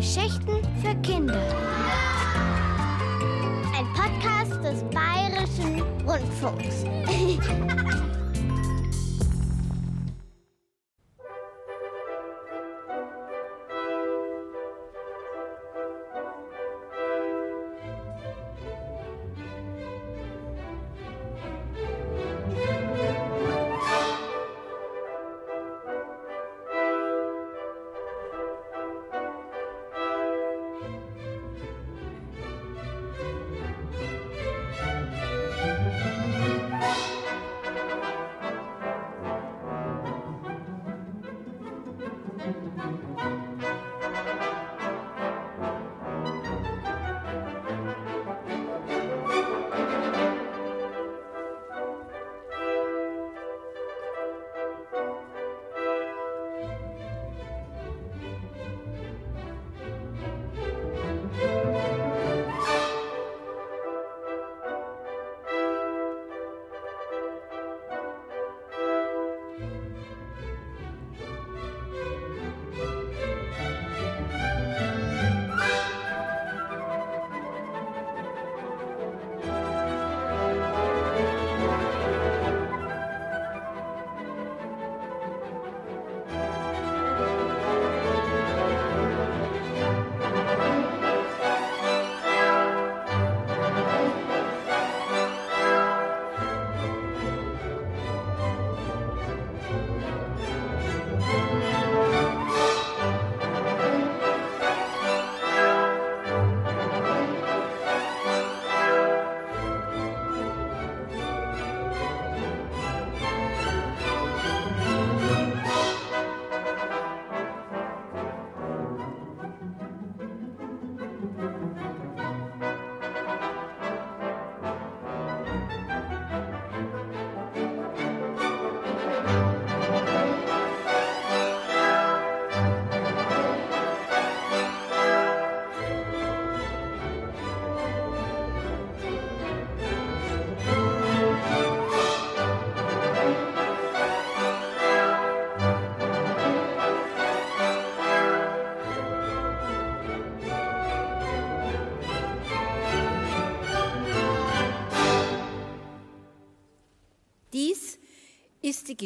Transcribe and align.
Geschichten 0.00 0.62
für 0.80 0.94
Kinder. 1.02 1.42
Ein 3.76 3.86
Podcast 3.92 4.64
des 4.64 4.82
Bayerischen 4.84 5.82
Rundfunks. 6.06 6.86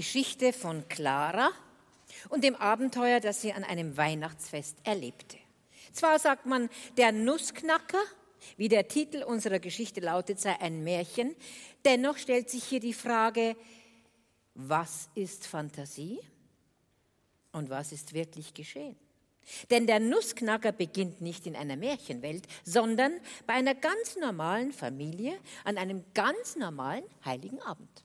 Geschichte 0.05 0.53
von 0.53 0.87
Clara 0.91 1.51
und 2.29 2.45
dem 2.45 2.57
Abenteuer, 2.57 3.21
das 3.21 3.41
sie 3.41 3.55
an 3.55 3.65
einem 3.65 3.97
Weihnachtsfest 3.97 4.77
erlebte. 4.85 5.39
Zwar 5.95 6.19
sagt 6.19 6.45
man, 6.45 6.69
der 6.99 7.11
Nussknacker, 7.11 8.03
wie 8.59 8.69
der 8.69 8.87
Titel 8.87 9.23
unserer 9.23 9.61
Geschichte 9.61 10.03
lautet, 10.03 10.41
sei 10.41 10.61
ein 10.61 10.85
Märchen, 10.85 11.35
dennoch 11.87 12.19
stellt 12.19 12.51
sich 12.51 12.65
hier 12.65 12.81
die 12.81 12.93
Frage, 12.93 13.57
was 14.55 15.09
ist 15.15 15.47
Fantasie 15.47 16.21
und 17.53 17.71
was 17.71 17.91
ist 17.91 18.13
wirklich 18.13 18.53
geschehen? 18.53 18.97
Denn 19.71 19.87
der 19.87 20.01
Nussknacker 20.01 20.73
beginnt 20.73 21.23
nicht 21.23 21.47
in 21.47 21.57
einer 21.57 21.77
Märchenwelt, 21.77 22.47
sondern 22.63 23.19
bei 23.47 23.55
einer 23.55 23.75
ganz 23.75 24.17
normalen 24.21 24.71
Familie 24.73 25.33
an 25.65 25.79
einem 25.79 26.05
ganz 26.13 26.57
normalen 26.57 27.05
heiligen 27.25 27.63
Abend. 27.63 28.04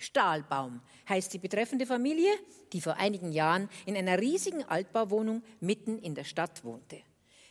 Stahlbaum 0.00 0.80
heißt 1.08 1.32
die 1.34 1.38
betreffende 1.38 1.84
Familie, 1.84 2.32
die 2.72 2.80
vor 2.80 2.96
einigen 2.96 3.32
Jahren 3.32 3.68
in 3.84 3.96
einer 3.96 4.18
riesigen 4.18 4.64
Altbauwohnung 4.64 5.42
mitten 5.60 5.98
in 5.98 6.14
der 6.14 6.24
Stadt 6.24 6.64
wohnte. 6.64 7.02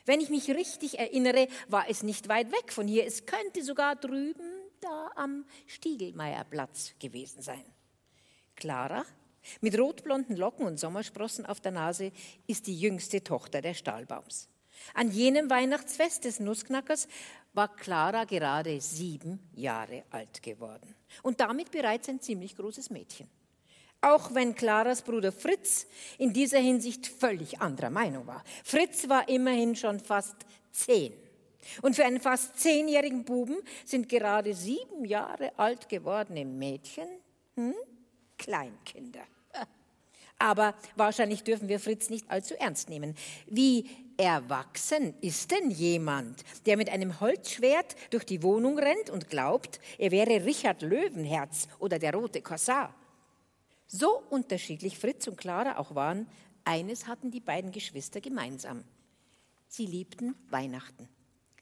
Wenn 0.05 0.19
ich 0.19 0.29
mich 0.29 0.49
richtig 0.49 0.97
erinnere, 0.97 1.47
war 1.67 1.87
es 1.87 2.01
nicht 2.01 2.27
weit 2.27 2.51
weg 2.51 2.73
von 2.73 2.87
hier. 2.87 3.05
Es 3.05 3.27
könnte 3.27 3.63
sogar 3.63 3.95
drüben 3.95 4.49
da 4.81 5.11
am 5.15 5.45
Stiegelmeierplatz 5.67 6.95
gewesen 6.97 7.43
sein. 7.43 7.63
Clara, 8.55 9.05
mit 9.61 9.77
rotblonden 9.77 10.35
Locken 10.35 10.65
und 10.65 10.79
Sommersprossen 10.79 11.45
auf 11.45 11.59
der 11.59 11.71
Nase, 11.71 12.11
ist 12.47 12.65
die 12.65 12.79
jüngste 12.79 13.23
Tochter 13.23 13.61
der 13.61 13.75
Stahlbaums. 13.75 14.49
An 14.95 15.11
jenem 15.11 15.49
Weihnachtsfest 15.49 16.25
des 16.25 16.39
Nussknackers 16.39 17.07
war 17.53 17.75
Clara 17.75 18.25
gerade 18.25 18.79
sieben 18.79 19.39
Jahre 19.53 20.03
alt 20.11 20.41
geworden 20.41 20.95
und 21.23 21.39
damit 21.39 21.71
bereits 21.71 22.09
ein 22.09 22.21
ziemlich 22.21 22.55
großes 22.55 22.89
Mädchen. 22.89 23.27
Auch 24.01 24.33
wenn 24.33 24.55
Claras 24.55 25.01
Bruder 25.01 25.31
Fritz 25.31 25.85
in 26.17 26.31
dieser 26.31 26.59
Hinsicht 26.59 27.07
völlig 27.07 27.59
anderer 27.59 27.89
Meinung 27.89 28.27
war. 28.27 28.43
Fritz 28.63 29.09
war 29.09 29.27
immerhin 29.27 29.75
schon 29.75 29.99
fast 29.99 30.35
zehn. 30.71 31.13
Und 31.81 31.95
für 31.95 32.05
einen 32.05 32.21
fast 32.21 32.57
zehnjährigen 32.57 33.25
Buben 33.25 33.57
sind 33.85 34.07
gerade 34.07 34.53
sieben 34.53 35.03
Jahre 35.03 35.51
alt 35.57 35.89
gewordene 35.89 36.45
Mädchen 36.45 37.07
hm, 37.55 37.73
Kleinkinder. 38.37 39.25
Aber 40.39 40.73
wahrscheinlich 40.95 41.43
dürfen 41.43 41.67
wir 41.67 41.79
Fritz 41.79 42.09
nicht 42.09 42.31
allzu 42.31 42.57
ernst 42.57 42.89
nehmen. 42.89 43.15
Wie 43.45 43.89
erwachsen 44.17 45.13
ist 45.21 45.51
denn 45.51 45.69
jemand, 45.69 46.43
der 46.65 46.77
mit 46.77 46.89
einem 46.89 47.19
Holzschwert 47.19 47.95
durch 48.09 48.25
die 48.25 48.41
Wohnung 48.41 48.79
rennt 48.79 49.09
und 49.09 49.29
glaubt, 49.29 49.79
er 49.97 50.11
wäre 50.11 50.45
Richard 50.45 50.81
Löwenherz 50.81 51.67
oder 51.79 51.99
der 51.99 52.13
rote 52.13 52.41
Korsar? 52.41 52.95
So 53.87 54.21
unterschiedlich 54.29 54.97
Fritz 54.97 55.27
und 55.27 55.37
Clara 55.37 55.77
auch 55.77 55.95
waren, 55.95 56.27
eines 56.63 57.07
hatten 57.07 57.31
die 57.31 57.39
beiden 57.39 57.71
Geschwister 57.71 58.21
gemeinsam. 58.21 58.83
Sie 59.67 59.85
liebten 59.85 60.35
Weihnachten. 60.49 61.09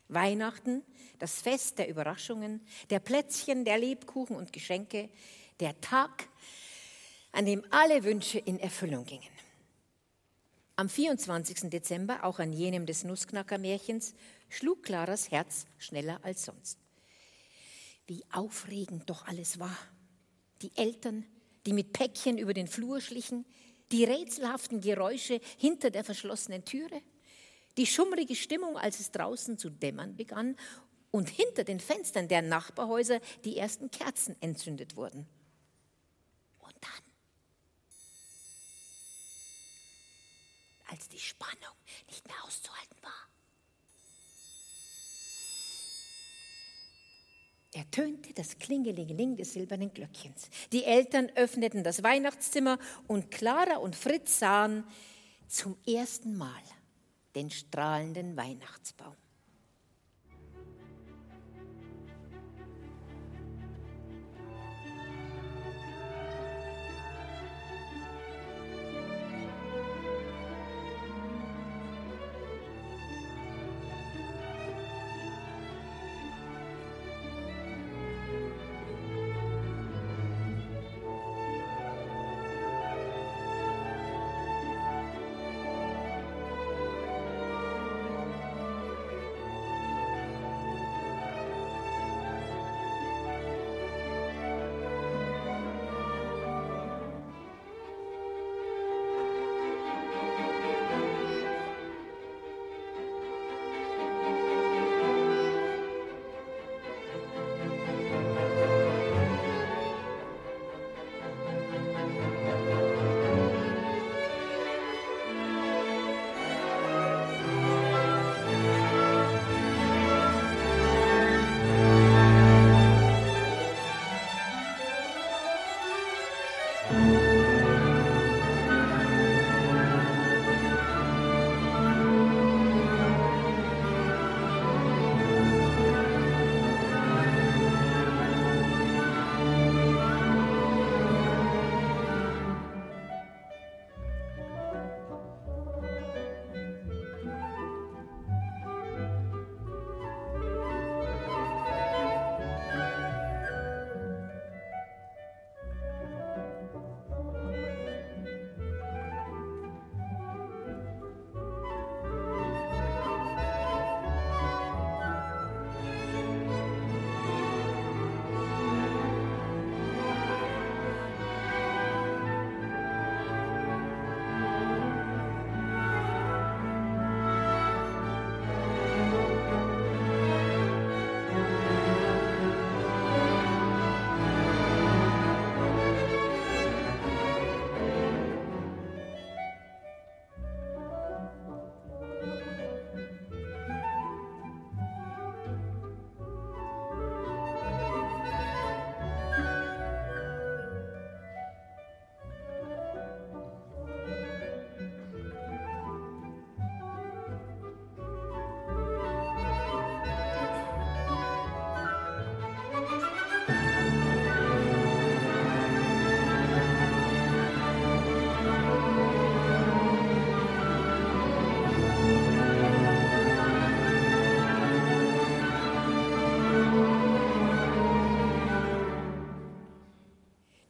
Weihnachten, 0.09 0.83
das 1.19 1.41
Fest 1.41 1.79
der 1.79 1.89
Überraschungen, 1.89 2.65
der 2.89 3.00
Plätzchen, 3.00 3.65
der 3.65 3.77
Lebkuchen 3.77 4.35
und 4.35 4.53
Geschenke, 4.53 5.09
der 5.59 5.79
Tag, 5.81 6.27
an 7.38 7.45
dem 7.45 7.63
alle 7.69 8.04
Wünsche 8.04 8.39
in 8.39 8.60
Erfüllung 8.60 9.06
gingen. 9.06 9.30
Am 10.75 10.89
24. 10.89 11.69
Dezember, 11.69 12.24
auch 12.24 12.39
an 12.39 12.51
jenem 12.51 12.88
des 12.88 13.04
Nussknacker-Märchens, 13.04 14.16
schlug 14.50 14.81
Claras 14.81 15.30
Herz 15.30 15.68
schneller 15.78 16.19
als 16.24 16.45
sonst. 16.45 16.80
Wie 18.07 18.24
aufregend 18.31 19.07
doch 19.07 19.28
alles 19.28 19.60
war. 19.60 19.78
Die 20.63 20.72
Eltern, 20.75 21.28
die 21.68 21.74
mit 21.74 21.94
Päckchen 21.94 22.39
über 22.39 22.56
den 22.56 22.68
Flur 22.68 23.01
schlichen, 23.01 23.45
die 23.92 24.04
rätselhaften 24.04 24.81
Geräusche 24.81 25.39
hinter 25.60 25.92
der 25.92 26.04
verschlossenen 26.04 26.66
Türe, 26.66 27.04
die 27.78 27.86
schummrige 27.86 28.36
Stimmung, 28.36 28.78
als 28.78 29.00
es 29.00 29.12
draußen 29.12 29.60
zu 29.60 29.69
dämmern 29.69 30.16
begann 30.16 30.56
und 31.12 31.30
hinter 31.30 31.63
den 31.63 31.81
Fenstern 31.81 32.30
der 32.30 32.42
Nachbarhäuser 32.42 33.19
die 33.45 33.57
ersten 33.57 33.92
Kerzen 33.92 34.36
entzündet 34.42 34.95
wurden. 34.95 35.28
Und 36.57 36.74
dann 36.81 37.06
als 40.97 41.09
die 41.09 41.19
Spannung 41.19 41.75
nicht 42.07 42.27
mehr 42.27 42.44
auszuhalten 42.44 42.97
war. 43.01 43.11
ertönte 47.73 48.33
das 48.33 48.57
Klingelingeling 48.57 49.35
des 49.35 49.53
silbernen 49.53 49.94
Glöckchens. 49.94 50.49
Die 50.71 50.83
Eltern 50.83 51.29
öffneten 51.35 51.83
das 51.83 52.01
Weihnachtszimmer 52.01 52.79
und 53.05 53.29
Clara 53.29 53.77
und 53.77 53.95
Fritz 53.95 54.39
sahen 54.39 54.83
zum 55.47 55.77
ersten 55.85 56.35
Mal 56.35 56.63
den 57.35 57.51
strahlenden 57.51 58.35
Weihnachtsbaum. 58.35 59.15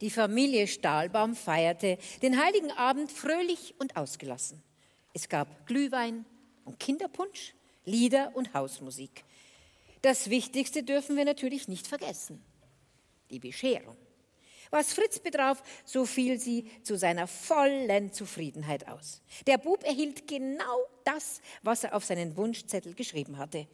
Die 0.07 0.11
Familie 0.11 0.67
Stahlbaum 0.67 1.35
feierte 1.35 1.97
den 2.21 2.41
heiligen 2.41 2.71
Abend 2.71 3.11
fröhlich 3.11 3.75
und 3.77 3.97
ausgelassen. 3.97 4.63
Es 5.13 5.27
gab 5.27 5.67
Glühwein 5.67 6.23
und 6.63 6.79
Kinderpunsch, 6.79 7.53
Lieder 7.83 8.31
und 8.33 8.53
Hausmusik. 8.53 9.25
Das 10.01 10.29
Wichtigste 10.29 10.83
dürfen 10.83 11.17
wir 11.17 11.25
natürlich 11.25 11.67
nicht 11.67 11.87
vergessen, 11.87 12.41
die 13.31 13.39
Bescherung. 13.39 13.97
Was 14.69 14.93
Fritz 14.93 15.19
betraf, 15.19 15.61
so 15.83 16.05
fiel 16.05 16.39
sie 16.39 16.71
zu 16.83 16.97
seiner 16.97 17.27
vollen 17.27 18.13
Zufriedenheit 18.13 18.87
aus. 18.87 19.21
Der 19.45 19.57
Bub 19.57 19.83
erhielt 19.83 20.25
genau 20.25 20.85
das, 21.03 21.41
was 21.63 21.83
er 21.83 21.93
auf 21.93 22.05
seinen 22.05 22.37
Wunschzettel 22.37 22.93
geschrieben 22.93 23.37
hatte. 23.37 23.67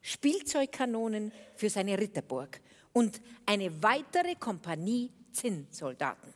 Spielzeugkanonen 0.00 1.32
für 1.54 1.68
seine 1.68 1.98
Ritterburg 1.98 2.62
und 2.94 3.20
eine 3.44 3.82
weitere 3.82 4.36
Kompanie 4.36 5.10
Zinnsoldaten. 5.36 6.32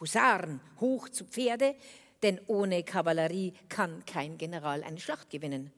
Husaren 0.00 0.60
hoch 0.80 1.08
zu 1.10 1.24
Pferde, 1.26 1.76
denn 2.22 2.40
ohne 2.46 2.82
Kavallerie 2.82 3.52
kann 3.68 4.04
kein 4.06 4.38
General 4.38 4.82
eine 4.82 4.98
Schlacht 4.98 5.30
gewinnen. 5.30 5.70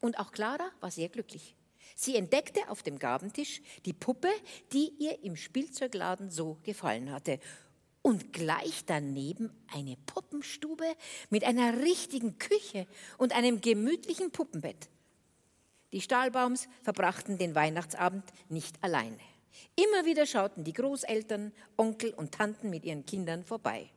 Und 0.00 0.18
auch 0.18 0.30
Clara 0.30 0.70
war 0.80 0.90
sehr 0.90 1.08
glücklich. 1.08 1.56
Sie 1.96 2.16
entdeckte 2.16 2.68
auf 2.68 2.82
dem 2.82 2.98
Gabentisch 2.98 3.60
die 3.84 3.92
Puppe, 3.92 4.28
die 4.72 4.92
ihr 4.98 5.22
im 5.24 5.36
Spielzeugladen 5.36 6.30
so 6.30 6.58
gefallen 6.62 7.10
hatte. 7.10 7.40
Und 8.02 8.32
gleich 8.32 8.84
daneben 8.86 9.50
eine 9.74 9.96
Puppenstube 10.06 10.86
mit 11.28 11.44
einer 11.44 11.78
richtigen 11.78 12.38
Küche 12.38 12.86
und 13.18 13.34
einem 13.34 13.60
gemütlichen 13.60 14.30
Puppenbett. 14.30 14.88
Die 15.92 16.00
Stahlbaums 16.00 16.68
verbrachten 16.82 17.36
den 17.36 17.54
Weihnachtsabend 17.54 18.24
nicht 18.48 18.82
alleine. 18.82 19.18
Immer 19.76 20.04
wieder 20.04 20.26
schauten 20.26 20.64
die 20.64 20.72
Großeltern, 20.72 21.52
Onkel 21.76 22.12
und 22.14 22.32
Tanten 22.32 22.70
mit 22.70 22.84
ihren 22.84 23.06
Kindern 23.06 23.44
vorbei. 23.44 23.90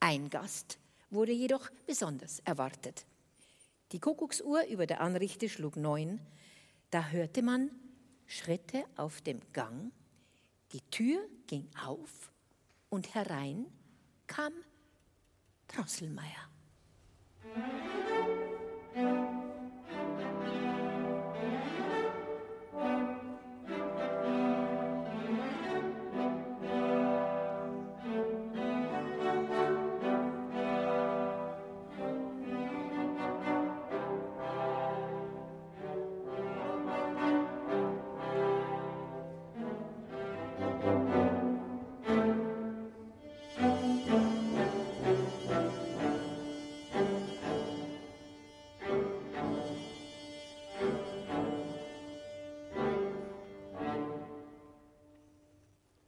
Ein 0.00 0.30
Gast 0.30 0.78
wurde 1.10 1.32
jedoch 1.32 1.70
besonders 1.86 2.40
erwartet. 2.40 3.04
Die 3.92 4.00
Kuckucksuhr 4.00 4.66
über 4.66 4.86
der 4.86 5.00
Anrichte 5.00 5.48
schlug 5.48 5.76
neun. 5.76 6.20
Da 6.90 7.08
hörte 7.08 7.42
man 7.42 7.70
Schritte 8.26 8.84
auf 8.96 9.20
dem 9.20 9.40
Gang. 9.52 9.92
Die 10.72 10.80
Tür 10.90 11.20
ging 11.46 11.68
auf 11.84 12.32
und 12.88 13.14
herein 13.14 13.66
kam 14.26 14.52
Drosselmeier. 15.68 16.50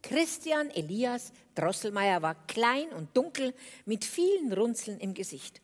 Christian 0.08 0.70
Elias 0.70 1.34
Drosselmeier 1.54 2.22
war 2.22 2.34
klein 2.46 2.88
und 2.94 3.14
dunkel 3.14 3.52
mit 3.84 4.06
vielen 4.06 4.50
Runzeln 4.54 4.98
im 5.00 5.12
Gesicht. 5.12 5.60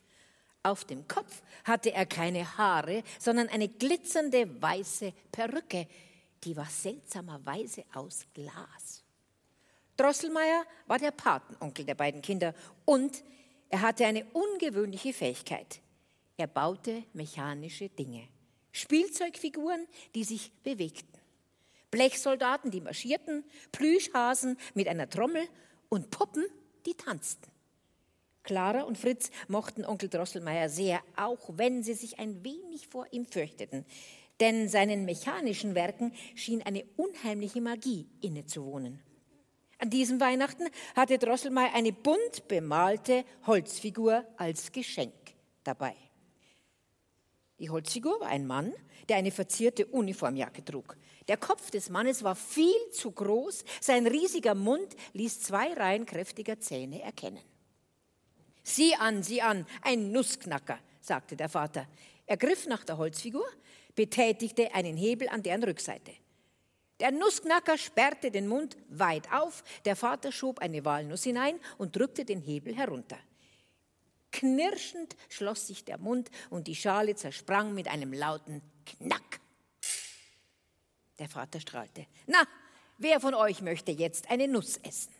Auf 0.61 0.85
dem 0.85 1.07
Kopf 1.07 1.41
hatte 1.63 1.91
er 1.91 2.05
keine 2.05 2.55
Haare, 2.55 3.01
sondern 3.17 3.49
eine 3.49 3.67
glitzernde 3.67 4.61
weiße 4.61 5.13
Perücke, 5.31 5.87
die 6.43 6.55
war 6.55 6.67
seltsamerweise 6.67 7.85
aus 7.95 8.27
Glas. 8.35 9.03
Drosselmeier 9.97 10.63
war 10.85 10.99
der 10.99 11.09
Patenonkel 11.09 11.83
der 11.83 11.95
beiden 11.95 12.21
Kinder 12.21 12.53
und 12.85 13.23
er 13.69 13.81
hatte 13.81 14.05
eine 14.05 14.25
ungewöhnliche 14.25 15.11
Fähigkeit. 15.11 15.81
Er 16.37 16.45
baute 16.45 17.03
mechanische 17.13 17.89
Dinge. 17.89 18.27
Spielzeugfiguren, 18.71 19.87
die 20.13 20.23
sich 20.23 20.51
bewegten. 20.61 21.14
Blechsoldaten, 21.95 22.71
die 22.71 22.81
marschierten, 22.81 23.45
Plüschhasen 23.71 24.57
mit 24.73 24.89
einer 24.89 25.09
Trommel 25.09 25.47
und 25.87 26.09
Puppen, 26.09 26.43
die 26.85 26.93
tanzten. 26.93 27.49
Clara 28.43 28.81
und 28.81 28.97
Fritz 28.97 29.31
mochten 29.47 29.85
Onkel 29.85 30.09
Drosselmeier 30.09 30.67
sehr, 30.67 30.99
auch 31.15 31.51
wenn 31.53 31.83
sie 31.83 31.93
sich 31.93 32.19
ein 32.19 32.43
wenig 32.43 32.89
vor 32.89 33.07
ihm 33.11 33.25
fürchteten. 33.25 33.85
Denn 34.41 34.67
seinen 34.67 35.05
mechanischen 35.05 35.73
Werken 35.73 36.11
schien 36.35 36.61
eine 36.63 36.83
unheimliche 36.97 37.61
Magie 37.61 38.09
innezuwohnen. 38.19 39.01
An 39.77 39.89
diesem 39.89 40.19
Weihnachten 40.19 40.67
hatte 40.97 41.17
Drosselmeier 41.17 41.73
eine 41.75 41.93
bunt 41.93 42.49
bemalte 42.49 43.23
Holzfigur 43.47 44.25
als 44.35 44.73
Geschenk 44.73 45.13
dabei. 45.63 45.95
Die 47.59 47.69
Holzfigur 47.69 48.19
war 48.19 48.27
ein 48.27 48.45
Mann, 48.45 48.73
der 49.07 49.15
eine 49.15 49.31
verzierte 49.31 49.85
Uniformjacke 49.85 50.65
trug. 50.65 50.97
Der 51.27 51.37
Kopf 51.37 51.71
des 51.71 51.89
Mannes 51.89 52.23
war 52.23 52.35
viel 52.35 52.89
zu 52.91 53.11
groß, 53.11 53.63
sein 53.81 54.05
riesiger 54.05 54.53
Mund 54.53 54.95
ließ 55.13 55.41
zwei 55.41 55.73
Reihen 55.73 56.05
kräftiger 56.05 56.59
Zähne 56.59 57.01
erkennen. 57.01 57.41
Sieh 58.63 58.95
an, 58.95 59.23
sieh 59.23 59.41
an, 59.41 59.65
ein 59.81 60.11
Nussknacker, 60.11 60.79
sagte 61.01 61.35
der 61.35 61.49
Vater. 61.49 61.87
Er 62.25 62.37
griff 62.37 62.67
nach 62.67 62.83
der 62.83 62.97
Holzfigur, 62.97 63.45
betätigte 63.95 64.73
einen 64.73 64.97
Hebel 64.97 65.29
an 65.29 65.43
deren 65.43 65.63
Rückseite. 65.63 66.11
Der 66.99 67.11
Nussknacker 67.11 67.77
sperrte 67.77 68.31
den 68.31 68.47
Mund 68.47 68.77
weit 68.89 69.31
auf, 69.31 69.63
der 69.83 69.95
Vater 69.95 70.31
schob 70.31 70.59
eine 70.59 70.85
Walnuss 70.85 71.23
hinein 71.23 71.59
und 71.77 71.95
drückte 71.95 72.23
den 72.23 72.41
Hebel 72.41 72.75
herunter. 72.75 73.17
Knirschend 74.31 75.15
schloss 75.29 75.67
sich 75.67 75.85
der 75.85 75.97
Mund 75.97 76.29
und 76.49 76.67
die 76.67 76.75
Schale 76.75 77.15
zersprang 77.15 77.73
mit 77.73 77.87
einem 77.87 78.13
lauten 78.13 78.61
Knack. 78.85 79.39
Der 81.19 81.29
Vater 81.29 81.59
strahlte. 81.59 82.05
Na, 82.27 82.43
wer 82.97 83.19
von 83.19 83.33
euch 83.33 83.61
möchte 83.61 83.91
jetzt 83.91 84.29
eine 84.29 84.47
Nuss 84.47 84.77
essen? 84.77 85.14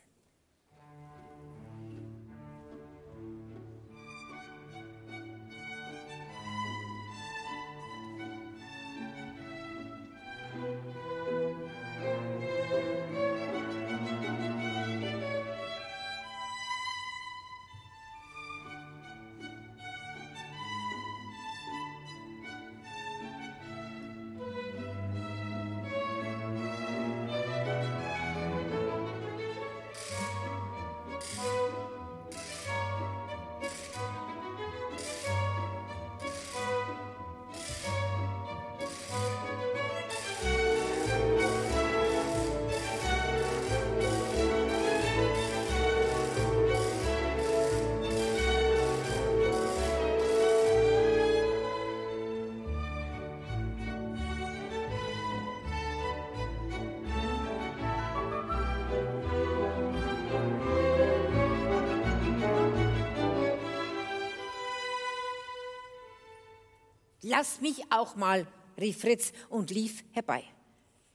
Lass 67.37 67.59
mich 67.59 67.91
auch 67.91 68.15
mal, 68.15 68.47
rief 68.79 69.01
Fritz 69.01 69.33
und 69.49 69.69
lief 69.69 70.05
herbei. 70.13 70.45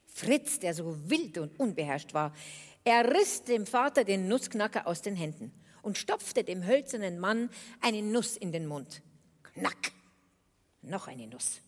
Fritz, 0.04 0.58
der 0.58 0.74
so 0.74 1.08
wild 1.08 1.38
und 1.38 1.58
unbeherrscht 1.58 2.12
war, 2.12 2.34
er 2.84 3.10
riss 3.10 3.44
dem 3.44 3.64
Vater 3.64 4.04
den 4.04 4.28
Nussknacker 4.28 4.86
aus 4.86 5.00
den 5.00 5.16
Händen 5.16 5.50
und 5.80 5.96
stopfte 5.96 6.44
dem 6.44 6.66
hölzernen 6.66 7.18
Mann 7.18 7.48
eine 7.80 8.02
Nuss 8.02 8.36
in 8.36 8.52
den 8.52 8.66
Mund. 8.66 9.00
Knack, 9.54 9.92
noch 10.82 11.08
eine 11.08 11.26
Nuss. 11.26 11.62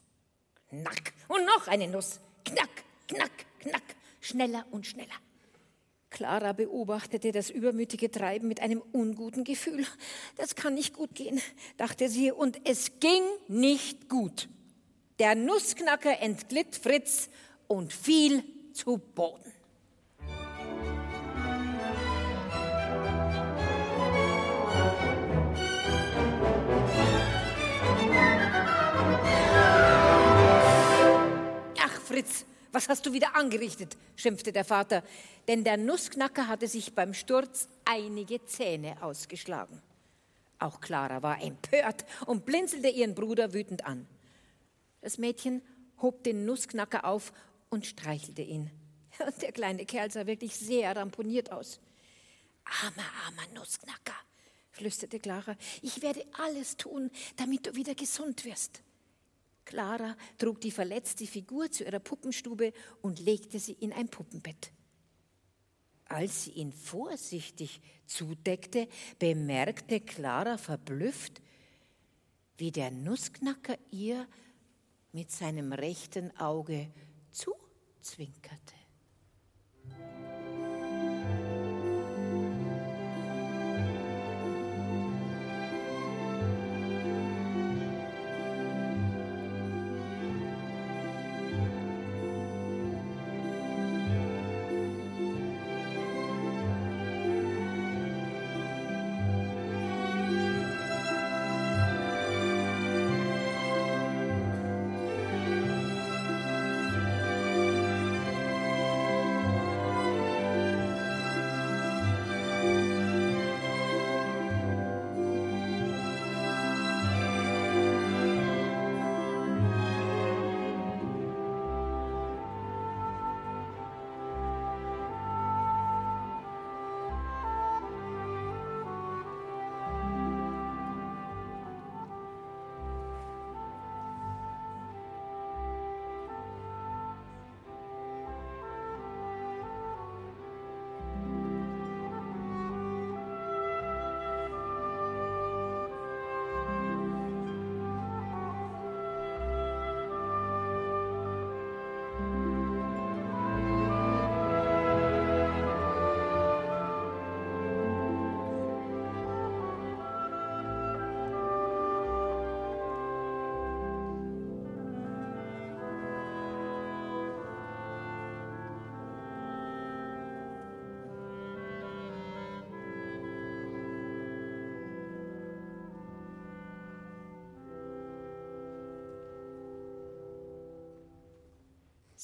Knack 0.69 1.15
und 1.29 1.47
noch 1.47 1.69
eine 1.69 1.89
Nuss. 1.89 2.21
Knack, 2.45 2.85
knack, 3.09 3.47
knack, 3.59 3.97
schneller 4.21 4.67
und 4.71 4.87
schneller. 4.87 5.17
Clara 6.13 6.53
beobachtete 6.53 7.33
das 7.33 7.51
übermütige 7.51 8.11
Treiben 8.11 8.47
mit 8.47 8.61
einem 8.61 8.83
unguten 8.93 9.43
Gefühl. 9.43 9.85
Das 10.37 10.55
kann 10.55 10.75
nicht 10.75 10.95
gut 10.95 11.15
gehen, 11.15 11.41
dachte 11.77 12.09
sie, 12.09 12.31
und 12.31 12.61
es 12.65 13.01
ging 13.01 13.23
nicht 13.49 14.09
gut. 14.09 14.49
Der 15.19 15.35
Nussknacker 15.35 16.21
entglitt 16.21 16.77
Fritz 16.77 17.29
und 17.67 17.93
fiel 17.93 18.45
zu 18.73 18.99
Boden. 18.99 19.52
Was 32.73 32.89
hast 32.89 33.07
du 33.07 33.13
wieder 33.13 33.37
angerichtet? 33.37 33.97
schimpfte 34.17 34.53
der 34.53 34.65
Vater, 34.65 35.05
denn 35.49 35.65
der 35.65 35.77
Nussknacker 35.77 36.49
hatte 36.49 36.67
sich 36.67 36.95
beim 36.95 37.15
Sturz 37.15 37.69
einige 37.85 38.45
Zähne 38.45 39.03
ausgeschlagen. 39.03 39.81
Auch 40.59 40.81
Clara 40.81 41.23
war 41.23 41.43
empört 41.43 42.05
und 42.27 42.47
blinzelte 42.47 42.89
ihren 42.89 43.15
Bruder 43.15 43.53
wütend 43.53 43.85
an. 43.85 44.07
Das 45.01 45.19
Mädchen 45.19 45.61
hob 46.01 46.23
den 46.25 46.45
Nussknacker 46.45 47.05
auf 47.05 47.33
und 47.69 47.87
streichelte 47.87 48.43
ihn. 48.43 48.71
Der 49.43 49.53
kleine 49.53 49.85
Kerl 49.85 50.11
sah 50.11 50.27
wirklich 50.27 50.57
sehr 50.57 50.95
ramponiert 50.95 51.51
aus. 51.53 51.81
Armer, 52.65 53.05
armer 53.27 53.55
Nussknacker, 53.55 54.15
flüsterte 54.71 55.19
Clara, 55.19 55.57
ich 55.83 56.01
werde 56.01 56.25
alles 56.39 56.77
tun, 56.77 57.11
damit 57.37 57.67
du 57.67 57.75
wieder 57.75 57.95
gesund 57.95 58.45
wirst. 58.45 58.83
Clara 59.65 60.17
trug 60.39 60.61
die 60.61 60.71
verletzte 60.71 61.27
Figur 61.27 61.71
zu 61.71 61.85
ihrer 61.85 62.01
Puppenstube 62.01 62.73
und 63.01 63.21
legte 63.21 63.59
sie 63.59 63.73
in 63.73 63.93
ein 63.93 64.09
Puppenbett. 64.09 64.73
Als 66.07 66.45
sie 66.45 66.51
ihn 66.53 66.73
vorsichtig 66.73 67.81
zudeckte, 68.07 68.89
bemerkte 69.19 70.01
Clara 70.01 70.59
verblüfft, 70.59 71.41
wie 72.59 72.71
der 72.71 72.91
Nussknacker 72.91 73.79
ihr 73.91 74.27
mit 75.13 75.31
seinem 75.31 75.73
rechten 75.73 76.37
Auge 76.37 76.93
zuzwinkerte. 77.31 78.82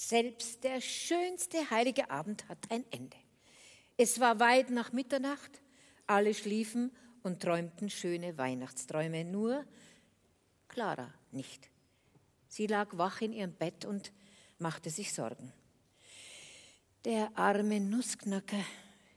Selbst 0.08 0.64
der 0.64 0.80
schönste 0.80 1.68
heilige 1.68 2.10
Abend 2.10 2.48
hat 2.48 2.70
ein 2.70 2.82
Ende. 2.90 3.18
Es 3.98 4.18
war 4.18 4.40
weit 4.40 4.70
nach 4.70 4.90
Mitternacht, 4.90 5.60
alle 6.06 6.32
schliefen 6.32 6.96
und 7.22 7.42
träumten 7.42 7.90
schöne 7.90 8.38
Weihnachtsträume, 8.38 9.26
nur 9.26 9.66
Clara 10.66 11.12
nicht. 11.30 11.68
Sie 12.46 12.66
lag 12.66 12.88
wach 12.96 13.20
in 13.20 13.34
ihrem 13.34 13.52
Bett 13.52 13.84
und 13.84 14.10
machte 14.58 14.88
sich 14.88 15.12
Sorgen. 15.12 15.52
Der 17.04 17.30
arme 17.36 17.78
Nussknacker, 17.78 18.64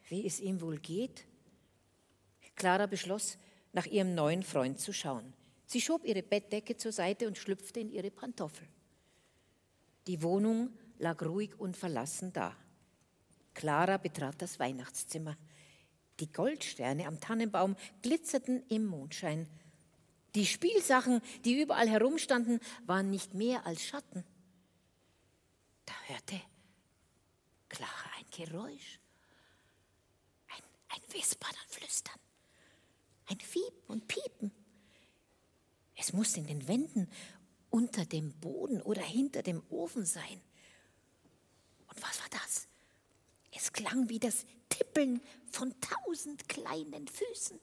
wie 0.10 0.26
es 0.28 0.42
ihm 0.42 0.60
wohl 0.60 0.78
geht? 0.78 1.26
Clara 2.58 2.86
beschloss, 2.88 3.38
nach 3.72 3.86
ihrem 3.86 4.14
neuen 4.14 4.44
Freund 4.44 4.78
zu 4.78 4.92
schauen. 4.92 5.32
Sie 5.68 5.80
schob 5.80 6.04
ihre 6.04 6.22
Bettdecke 6.22 6.76
zur 6.76 6.92
Seite 6.92 7.30
und 7.30 7.38
schlüpfte 7.38 7.80
in 7.80 7.90
ihre 7.90 8.12
Pantoffel. 8.12 8.68
Die 10.08 10.22
Wohnung 10.22 10.72
lag 11.01 11.22
ruhig 11.24 11.60
und 11.60 11.75
verlassen 11.75 12.31
da. 12.31 12.55
Clara 13.53 13.98
betrat 13.98 14.41
das 14.41 14.60
Weihnachtszimmer. 14.60 15.36
Die 16.20 16.31
Goldsterne 16.31 17.08
am 17.08 17.20
Tannenbaum 17.20 17.75
glitzerten 18.01 18.63
im 18.67 18.86
Mondschein. 18.86 19.48
Die 20.36 20.46
Spielsachen, 20.46 21.22
die 21.43 21.60
überall 21.60 21.89
herumstanden, 21.89 22.60
waren 22.86 23.10
nicht 23.10 23.34
mehr 23.34 23.65
als 23.65 23.84
Schatten. 23.84 24.24
Da 25.86 25.93
hörte 26.05 26.39
Clara 27.67 28.10
ein 28.17 28.25
Geräusch, 28.31 29.00
ein, 30.48 30.63
ein 30.89 31.13
Wispern 31.13 31.55
und 31.63 31.74
Flüstern, 31.74 32.20
ein 33.25 33.39
Fiepen 33.39 33.84
und 33.88 34.08
Piepen. 34.08 34.51
Es 35.96 36.13
musste 36.13 36.39
in 36.39 36.48
den 36.48 36.67
Wänden, 36.67 37.10
unter 37.70 38.05
dem 38.05 38.33
Boden 38.40 38.81
oder 38.81 39.01
hinter 39.01 39.42
dem 39.42 39.64
Ofen 39.70 40.05
sein. 40.05 40.42
Was 42.01 42.20
war 42.20 42.29
das? 42.29 42.68
Es 43.55 43.72
klang 43.72 44.09
wie 44.09 44.20
das 44.20 44.46
Tippeln 44.70 45.22
von 45.51 45.74
tausend 45.79 46.48
kleinen 46.50 47.07
Füßen. 47.07 47.59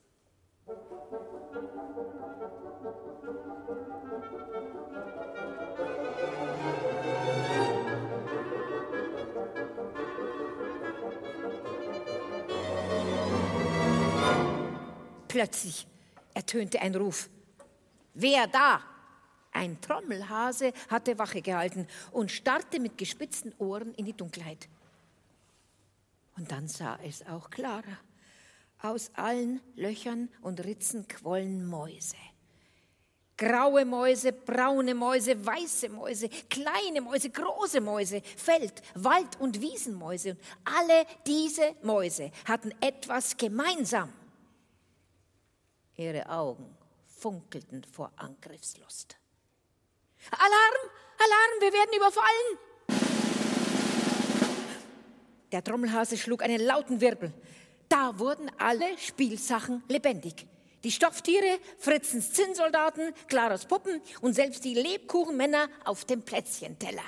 Plötzlich 15.29 15.87
ertönte 16.35 16.81
ein 16.81 16.95
Ruf. 16.95 17.29
Wer 18.15 18.47
da? 18.47 18.81
Ein 19.53 19.81
Trommelhase 19.81 20.73
hatte 20.89 21.19
Wache 21.19 21.43
gehalten 21.43 21.87
und 22.13 22.31
starrte 22.31 22.81
mit 22.81 22.99
gespitzten 22.99 23.55
Ohren 23.59 23.95
in 23.95 24.05
die 24.05 24.13
Dunkelheit. 24.13 24.69
Und 26.37 26.53
dann 26.53 26.69
sah 26.69 26.99
es 27.05 27.27
auch 27.27 27.51
Clara. 27.51 27.99
Aus 28.81 29.11
allen 29.15 29.61
Löchern 29.75 30.29
und 30.41 30.65
Ritzen 30.65 31.09
quollen 31.09 31.67
Mäuse. 31.67 32.17
Graue 33.37 33.85
Mäuse, 33.85 34.33
braune 34.33 34.95
Mäuse, 34.95 35.45
weiße 35.45 35.89
Mäuse, 35.89 36.29
kleine 36.29 37.01
Mäuse, 37.01 37.31
große 37.31 37.81
Mäuse, 37.81 38.21
Feld-, 38.21 38.83
Wald- 38.95 39.41
und 39.41 39.61
Wiesenmäuse. 39.61 40.31
Und 40.31 40.41
alle 40.65 41.07
diese 41.27 41.75
Mäuse 41.83 42.31
hatten 42.45 42.73
etwas 42.81 43.37
gemeinsam. 43.37 44.13
Ihre 45.97 46.29
Augen 46.29 46.77
funkelten 47.07 47.85
vor 47.85 48.13
Angriffslust. 48.17 49.17
Alarm! 50.31 50.91
Alarm! 51.19 51.61
Wir 51.61 51.73
werden 51.73 51.97
überfallen! 51.97 52.59
Der 55.53 55.65
Trommelhase 55.65 56.17
schlug 56.17 56.43
einen 56.43 56.61
lauten 56.61 57.01
Wirbel. 57.01 57.33
Da 57.89 58.19
wurden 58.19 58.51
alle 58.59 58.99
Spielsachen 58.99 59.83
lebendig. 59.89 60.47
Die 60.85 60.93
Stofftiere, 60.93 61.59
Fritzens 61.79 62.33
Zinnsoldaten, 62.33 63.15
Klaras 63.27 63.67
Puppen 63.67 64.01
und 64.21 64.35
selbst 64.35 64.65
die 64.65 64.75
Lebkuchenmänner 64.75 65.69
auf 65.85 66.05
dem 66.05 66.23
Plätzchenteller. 66.23 67.03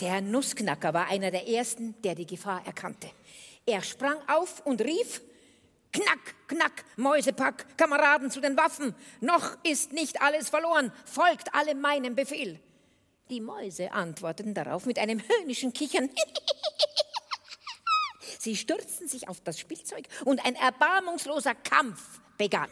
Der 0.00 0.20
Nussknacker 0.20 0.92
war 0.92 1.08
einer 1.08 1.30
der 1.30 1.48
ersten, 1.48 1.94
der 2.02 2.14
die 2.14 2.26
Gefahr 2.26 2.66
erkannte. 2.66 3.08
Er 3.64 3.82
sprang 3.82 4.18
auf 4.28 4.64
und 4.66 4.82
rief, 4.82 5.22
Knack, 5.92 6.34
knack, 6.46 6.84
Mäusepack, 6.96 7.78
Kameraden 7.78 8.30
zu 8.30 8.42
den 8.42 8.56
Waffen. 8.56 8.94
Noch 9.20 9.56
ist 9.62 9.92
nicht 9.92 10.20
alles 10.20 10.50
verloren. 10.50 10.92
Folgt 11.06 11.54
alle 11.54 11.74
meinem 11.74 12.14
Befehl. 12.14 12.60
Die 13.30 13.40
Mäuse 13.40 13.92
antworteten 13.92 14.52
darauf 14.52 14.84
mit 14.84 14.98
einem 14.98 15.22
höhnischen 15.26 15.72
Kichern. 15.72 16.10
Sie 18.38 18.56
stürzten 18.56 19.08
sich 19.08 19.28
auf 19.28 19.40
das 19.40 19.58
Spielzeug 19.58 20.06
und 20.24 20.44
ein 20.44 20.54
erbarmungsloser 20.54 21.54
Kampf 21.54 22.20
begann. 22.36 22.70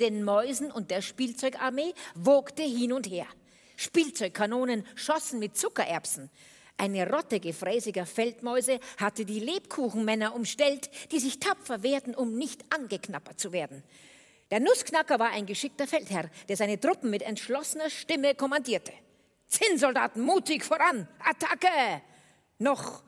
Den 0.00 0.24
Mäusen 0.24 0.72
und 0.72 0.90
der 0.90 1.02
Spielzeugarmee 1.02 1.94
wogte 2.14 2.62
hin 2.62 2.92
und 2.92 3.08
her. 3.08 3.26
Spielzeugkanonen 3.76 4.86
schossen 4.94 5.38
mit 5.38 5.56
Zuckererbsen. 5.56 6.30
Eine 6.76 7.10
Rotte 7.10 7.40
gefräßiger 7.40 8.06
Feldmäuse 8.06 8.80
hatte 8.98 9.24
die 9.24 9.40
Lebkuchenmänner 9.40 10.34
umstellt, 10.34 10.90
die 11.12 11.20
sich 11.20 11.38
tapfer 11.38 11.82
wehrten, 11.82 12.14
um 12.14 12.36
nicht 12.36 12.64
angeknappert 12.74 13.38
zu 13.38 13.52
werden. 13.52 13.82
Der 14.50 14.60
Nussknacker 14.60 15.18
war 15.18 15.30
ein 15.30 15.46
geschickter 15.46 15.86
Feldherr, 15.86 16.30
der 16.48 16.56
seine 16.56 16.80
Truppen 16.80 17.10
mit 17.10 17.22
entschlossener 17.22 17.90
Stimme 17.90 18.34
kommandierte. 18.34 18.92
Zinnsoldaten, 19.46 20.22
mutig 20.22 20.64
voran! 20.64 21.06
Attacke! 21.18 22.02
Noch, 22.58 23.02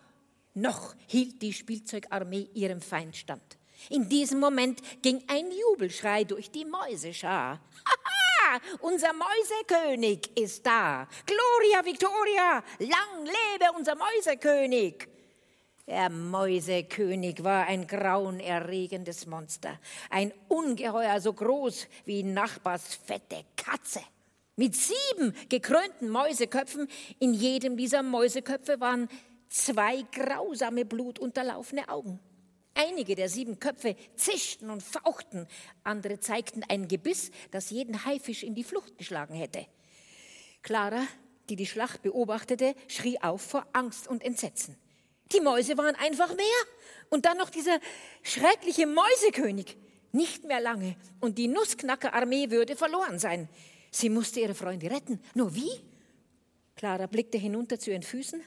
noch 0.55 0.95
hielt 1.07 1.41
die 1.43 1.53
Spielzeugarmee 1.53 2.49
ihrem 2.55 2.81
Feind 2.81 3.17
stand. 3.17 3.59
In 3.91 4.09
diesem 4.09 4.41
Moment 4.41 4.81
ging 5.03 5.23
ein 5.29 5.51
Jubelschrei 5.51 6.25
durch 6.25 6.51
die 6.51 6.65
Mäuseschar. 6.65 7.61
Haha, 7.87 8.61
unser 8.81 9.13
Mäusekönig 9.13 10.37
ist 10.37 10.67
da. 10.67 11.09
Gloria 11.27 11.85
Victoria, 11.85 12.63
lang 12.79 13.25
lebe 13.25 13.73
unser 13.77 13.95
Mäusekönig. 13.95 15.09
Der 15.87 16.11
Mäusekönig 16.11 17.43
war 17.43 17.67
ein 17.67 17.87
grauenerregendes 17.87 19.27
Monster, 19.27 19.79
ein 20.11 20.33
Ungeheuer 20.49 21.21
so 21.21 21.33
groß 21.33 21.89
wie 22.05 22.23
Nachbars 22.23 22.95
fette 23.05 23.45
Katze. 23.57 24.01
Mit 24.55 24.77
sieben 24.77 25.35
gekrönten 25.49 26.09
Mäuseköpfen. 26.09 26.87
In 27.19 27.35
jedem 27.35 27.77
dieser 27.77 28.03
Mäuseköpfe 28.03 28.79
waren 28.81 29.09
zwei 29.49 30.05
grausame 30.13 30.85
blutunterlaufene 30.85 31.89
Augen. 31.89 32.21
Einige 32.75 33.15
der 33.15 33.29
sieben 33.29 33.59
Köpfe 33.59 33.97
zischten 34.17 34.71
und 34.71 34.83
fauchten, 34.83 35.47
andere 35.85 36.21
zeigten 36.21 36.65
ein 36.69 36.89
Gebiss, 36.89 37.31
das 37.51 37.71
jeden 37.71 38.05
Haifisch 38.05 38.43
in 38.43 38.55
die 38.55 38.65
Flucht 38.65 38.97
geschlagen 38.99 39.35
hätte. 39.35 39.67
Clara, 40.63 41.07
die 41.49 41.57
die 41.57 41.67
Schlacht 41.67 42.03
beobachtete, 42.03 42.75
schrie 42.89 43.19
auf 43.21 43.43
vor 43.43 43.67
Angst 43.73 44.09
und 44.09 44.25
Entsetzen. 44.25 44.77
Die 45.33 45.41
Mäuse 45.41 45.77
waren 45.77 45.95
einfach 45.97 46.35
mehr. 46.35 46.47
Und 47.11 47.27
dann 47.27 47.37
noch 47.37 47.51
dieser 47.51 47.79
schreckliche 48.23 48.87
Mäusekönig. 48.87 49.77
Nicht 50.13 50.45
mehr 50.45 50.61
lange. 50.61 50.97
Und 51.21 51.39
die 51.39 51.49
Nussknacker-Armee 51.49 52.51
würde 52.51 52.77
verloren 52.77 53.19
sein. 53.19 53.49
Sie 53.91 54.09
musste 54.09 54.41
ihre 54.41 54.55
Freunde 54.55 54.91
retten. 54.91 55.21
Nur 55.35 55.55
wie? 55.55 55.71
Clara 56.77 57.07
blickte 57.07 57.39
hinunter 57.39 57.79
zu 57.79 57.91
ihren 57.91 58.03
Füßen, 58.03 58.43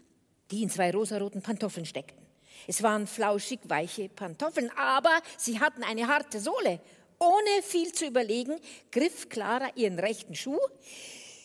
die 0.52 0.64
in 0.64 0.70
zwei 0.70 0.92
rosaroten 0.92 1.42
Pantoffeln 1.42 1.86
steckten. 1.86 2.25
Es 2.68 2.84
waren 2.84 3.08
flauschig 3.08 3.60
weiche 3.66 4.10
Pantoffeln, 4.10 4.72
aber 4.76 5.22
sie 5.38 5.60
hatten 5.60 5.84
eine 5.84 6.08
harte 6.08 6.40
Sohle. 6.40 6.80
Ohne 7.20 7.64
viel 7.64 7.94
zu 7.94 8.06
überlegen, 8.06 8.60
griff 8.92 9.30
Clara 9.30 9.70
ihren 9.76 10.00
rechten 10.00 10.36
Schuh. 10.36 10.60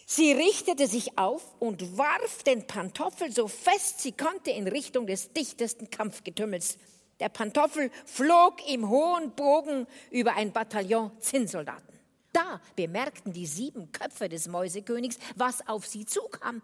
Sie 0.06 0.32
richtete 0.32 0.88
sich 0.88 1.16
auf 1.16 1.54
und 1.60 1.96
warf 1.96 2.42
den 2.42 2.66
Pantoffel 2.66 3.30
so 3.30 3.46
fest 3.46 4.00
sie 4.00 4.10
konnte 4.10 4.50
in 4.50 4.66
Richtung 4.66 5.06
des 5.06 5.32
dichtesten 5.32 5.88
Kampfgetümmels. 5.88 6.78
Der 7.20 7.28
Pantoffel 7.28 7.92
flog 8.06 8.66
im 8.68 8.88
hohen 8.88 9.30
Bogen 9.36 9.86
über 10.10 10.34
ein 10.34 10.52
Bataillon 10.52 11.12
Zinnsoldaten. 11.20 12.00
Da 12.32 12.60
bemerkten 12.74 13.32
die 13.32 13.46
sieben 13.46 13.92
Köpfe 13.92 14.28
des 14.28 14.48
Mäusekönigs, 14.48 15.18
was 15.36 15.66
auf 15.68 15.86
sie 15.86 16.06
zukam. 16.06 16.62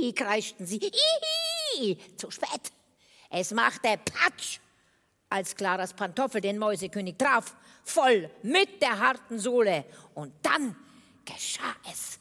Ih, 0.00 0.12
kreischten 0.12 0.66
sie. 0.66 0.80
Ih, 1.78 1.98
zu 2.16 2.30
spät. 2.30 2.72
Es 3.32 3.52
machte 3.52 3.96
Patsch, 3.96 4.58
als 5.28 5.54
Claras 5.54 5.94
Pantoffel 5.94 6.40
den 6.40 6.58
Mäusekönig 6.58 7.16
traf, 7.16 7.54
voll 7.84 8.28
mit 8.42 8.82
der 8.82 8.98
harten 8.98 9.38
Sohle. 9.38 9.84
Und 10.14 10.32
dann 10.42 10.74
geschah 11.24 11.76
es. 11.88 12.18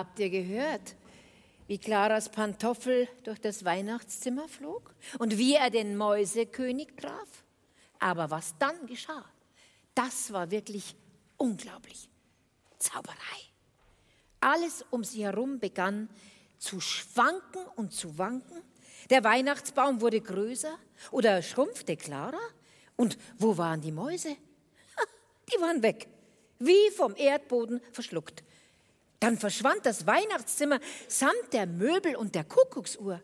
Habt 0.00 0.18
ihr 0.18 0.30
gehört, 0.30 0.96
wie 1.66 1.76
Claras 1.76 2.30
Pantoffel 2.30 3.06
durch 3.22 3.38
das 3.38 3.66
Weihnachtszimmer 3.66 4.48
flog 4.48 4.94
und 5.18 5.36
wie 5.36 5.56
er 5.56 5.68
den 5.68 5.94
Mäusekönig 5.94 6.88
traf? 6.96 7.44
Aber 7.98 8.30
was 8.30 8.56
dann 8.58 8.86
geschah, 8.86 9.26
das 9.94 10.32
war 10.32 10.50
wirklich 10.50 10.96
unglaublich. 11.36 12.08
Zauberei. 12.78 13.40
Alles 14.40 14.86
um 14.88 15.04
sie 15.04 15.22
herum 15.22 15.58
begann 15.58 16.08
zu 16.56 16.80
schwanken 16.80 17.66
und 17.76 17.92
zu 17.92 18.16
wanken. 18.16 18.62
Der 19.10 19.22
Weihnachtsbaum 19.22 20.00
wurde 20.00 20.22
größer 20.22 20.78
oder 21.10 21.42
schrumpfte 21.42 21.98
Clara. 21.98 22.40
Und 22.96 23.18
wo 23.36 23.58
waren 23.58 23.82
die 23.82 23.92
Mäuse? 23.92 24.34
Die 25.52 25.60
waren 25.60 25.82
weg, 25.82 26.08
wie 26.58 26.90
vom 26.96 27.14
Erdboden 27.16 27.82
verschluckt. 27.92 28.42
Dann 29.20 29.38
verschwand 29.38 29.84
das 29.84 30.06
Weihnachtszimmer 30.06 30.80
samt 31.06 31.52
der 31.52 31.66
Möbel 31.66 32.16
und 32.16 32.34
der 32.34 32.44
Kuckucksuhr. 32.44 33.22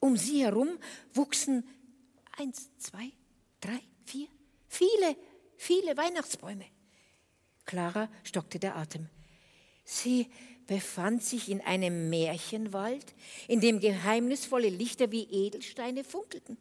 Um 0.00 0.16
sie 0.16 0.44
herum 0.44 0.78
wuchsen 1.12 1.68
eins, 2.38 2.70
zwei, 2.78 3.12
drei, 3.60 3.80
vier, 4.04 4.28
viele, 4.68 5.16
viele 5.56 5.96
Weihnachtsbäume. 5.96 6.64
Clara 7.66 8.08
stockte 8.22 8.58
der 8.58 8.76
Atem. 8.76 9.08
Sie 9.84 10.28
befand 10.66 11.22
sich 11.22 11.48
in 11.50 11.60
einem 11.60 12.08
Märchenwald, 12.10 13.14
in 13.46 13.60
dem 13.60 13.80
geheimnisvolle 13.80 14.68
Lichter 14.68 15.12
wie 15.12 15.24
Edelsteine 15.24 16.02
funkelten. 16.02 16.58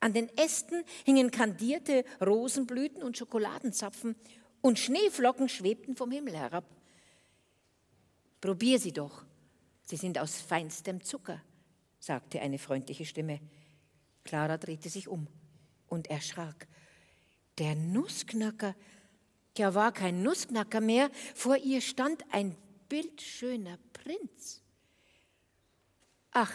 An 0.00 0.12
den 0.12 0.36
Ästen 0.36 0.82
hingen 1.04 1.30
kandierte 1.30 2.04
Rosenblüten 2.24 3.02
und 3.02 3.16
Schokoladenzapfen 3.16 4.16
und 4.60 4.78
Schneeflocken 4.78 5.48
schwebten 5.48 5.96
vom 5.96 6.10
Himmel 6.10 6.36
herab. 6.36 6.64
Probier 8.42 8.78
sie 8.80 8.92
doch. 8.92 9.24
Sie 9.84 9.96
sind 9.96 10.18
aus 10.18 10.40
feinstem 10.40 11.02
Zucker, 11.02 11.40
sagte 12.00 12.40
eine 12.40 12.58
freundliche 12.58 13.06
Stimme. 13.06 13.40
Clara 14.24 14.58
drehte 14.58 14.90
sich 14.90 15.08
um 15.08 15.28
und 15.88 16.10
erschrak. 16.10 16.66
Der 17.58 17.76
Nussknacker, 17.76 18.74
ja 19.56 19.74
war 19.74 19.92
kein 19.92 20.22
Nussknacker 20.22 20.80
mehr, 20.80 21.10
vor 21.34 21.56
ihr 21.56 21.80
stand 21.80 22.24
ein 22.32 22.56
bildschöner 22.88 23.78
Prinz. 23.92 24.60
Ach, 26.32 26.52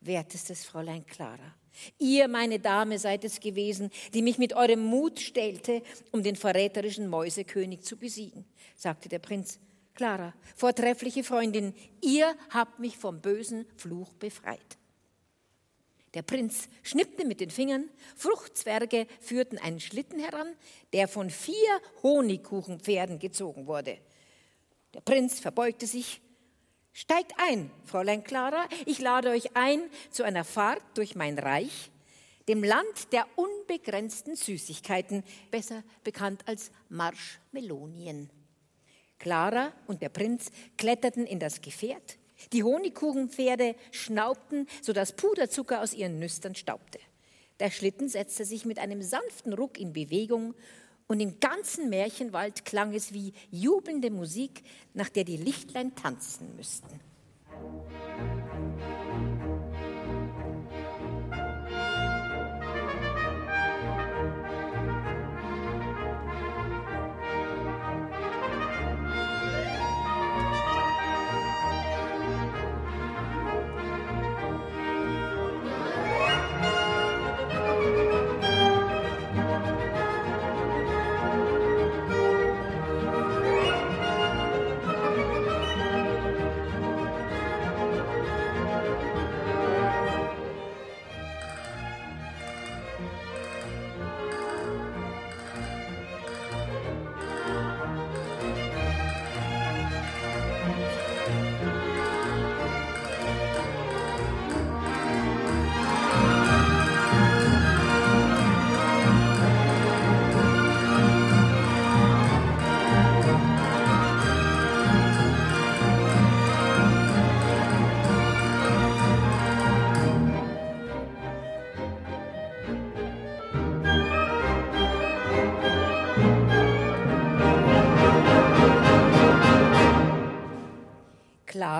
wertestes 0.00 0.64
Fräulein 0.64 1.06
Clara, 1.06 1.54
Ihr, 1.98 2.28
meine 2.28 2.58
Dame, 2.58 2.98
seid 2.98 3.24
es 3.24 3.40
gewesen, 3.40 3.90
die 4.12 4.20
mich 4.20 4.36
mit 4.36 4.52
eurem 4.52 4.84
Mut 4.84 5.20
stellte, 5.20 5.82
um 6.10 6.22
den 6.22 6.36
verräterischen 6.36 7.08
Mäusekönig 7.08 7.82
zu 7.82 7.96
besiegen, 7.96 8.44
sagte 8.76 9.08
der 9.08 9.20
Prinz. 9.20 9.58
Clara, 9.94 10.32
vortreffliche 10.56 11.22
Freundin, 11.22 11.74
ihr 12.00 12.34
habt 12.50 12.78
mich 12.78 12.96
vom 12.96 13.20
bösen 13.20 13.66
Fluch 13.76 14.12
befreit. 14.14 14.78
Der 16.14 16.22
Prinz 16.22 16.68
schnippte 16.82 17.26
mit 17.26 17.40
den 17.40 17.50
Fingern, 17.50 17.88
Fruchtzwerge 18.16 19.06
führten 19.20 19.58
einen 19.58 19.80
Schlitten 19.80 20.18
heran, 20.18 20.54
der 20.92 21.08
von 21.08 21.30
vier 21.30 21.80
Honigkuchenpferden 22.02 23.18
gezogen 23.18 23.66
wurde. 23.66 23.98
Der 24.94 25.00
Prinz 25.00 25.40
verbeugte 25.40 25.86
sich. 25.86 26.20
Steigt 26.92 27.32
ein, 27.38 27.70
Fräulein 27.86 28.22
Clara, 28.22 28.68
ich 28.84 29.00
lade 29.00 29.30
euch 29.30 29.56
ein 29.56 29.80
zu 30.10 30.24
einer 30.24 30.44
Fahrt 30.44 30.82
durch 30.94 31.14
mein 31.14 31.38
Reich, 31.38 31.90
dem 32.48 32.62
Land 32.62 33.12
der 33.12 33.26
unbegrenzten 33.36 34.36
Süßigkeiten, 34.36 35.24
besser 35.50 35.82
bekannt 36.04 36.42
als 36.46 36.70
Marschmelonien. 36.90 38.28
Clara 39.22 39.72
und 39.86 40.02
der 40.02 40.08
Prinz 40.08 40.50
kletterten 40.76 41.26
in 41.26 41.38
das 41.38 41.62
Gefährt, 41.62 42.18
die 42.52 42.64
Honigkuchenpferde 42.64 43.76
schnaubten, 43.92 44.66
sodass 44.82 45.12
Puderzucker 45.12 45.80
aus 45.80 45.94
ihren 45.94 46.18
Nüstern 46.18 46.56
staubte. 46.56 46.98
Der 47.60 47.70
Schlitten 47.70 48.08
setzte 48.08 48.44
sich 48.44 48.64
mit 48.64 48.80
einem 48.80 49.00
sanften 49.00 49.52
Ruck 49.52 49.78
in 49.78 49.92
Bewegung 49.92 50.54
und 51.06 51.20
im 51.20 51.38
ganzen 51.38 51.88
Märchenwald 51.88 52.64
klang 52.64 52.92
es 52.92 53.12
wie 53.12 53.32
jubelnde 53.52 54.10
Musik, 54.10 54.64
nach 54.92 55.08
der 55.08 55.22
die 55.22 55.36
Lichtlein 55.36 55.94
tanzen 55.94 56.56
müssten. 56.56 57.00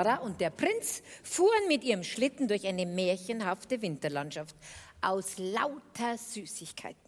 Clara 0.03 0.19
und 0.19 0.41
der 0.41 0.51
Prinz 0.51 1.03
fuhren 1.23 1.69
mit 1.69 1.85
ihrem 1.85 2.03
Schlitten 2.03 2.49
durch 2.49 2.67
eine 2.67 2.87
märchenhafte 2.87 3.81
Winterlandschaft 3.83 4.57
aus 5.01 5.39
lauter 5.39 6.19
Süßigkeiten. 6.19 7.01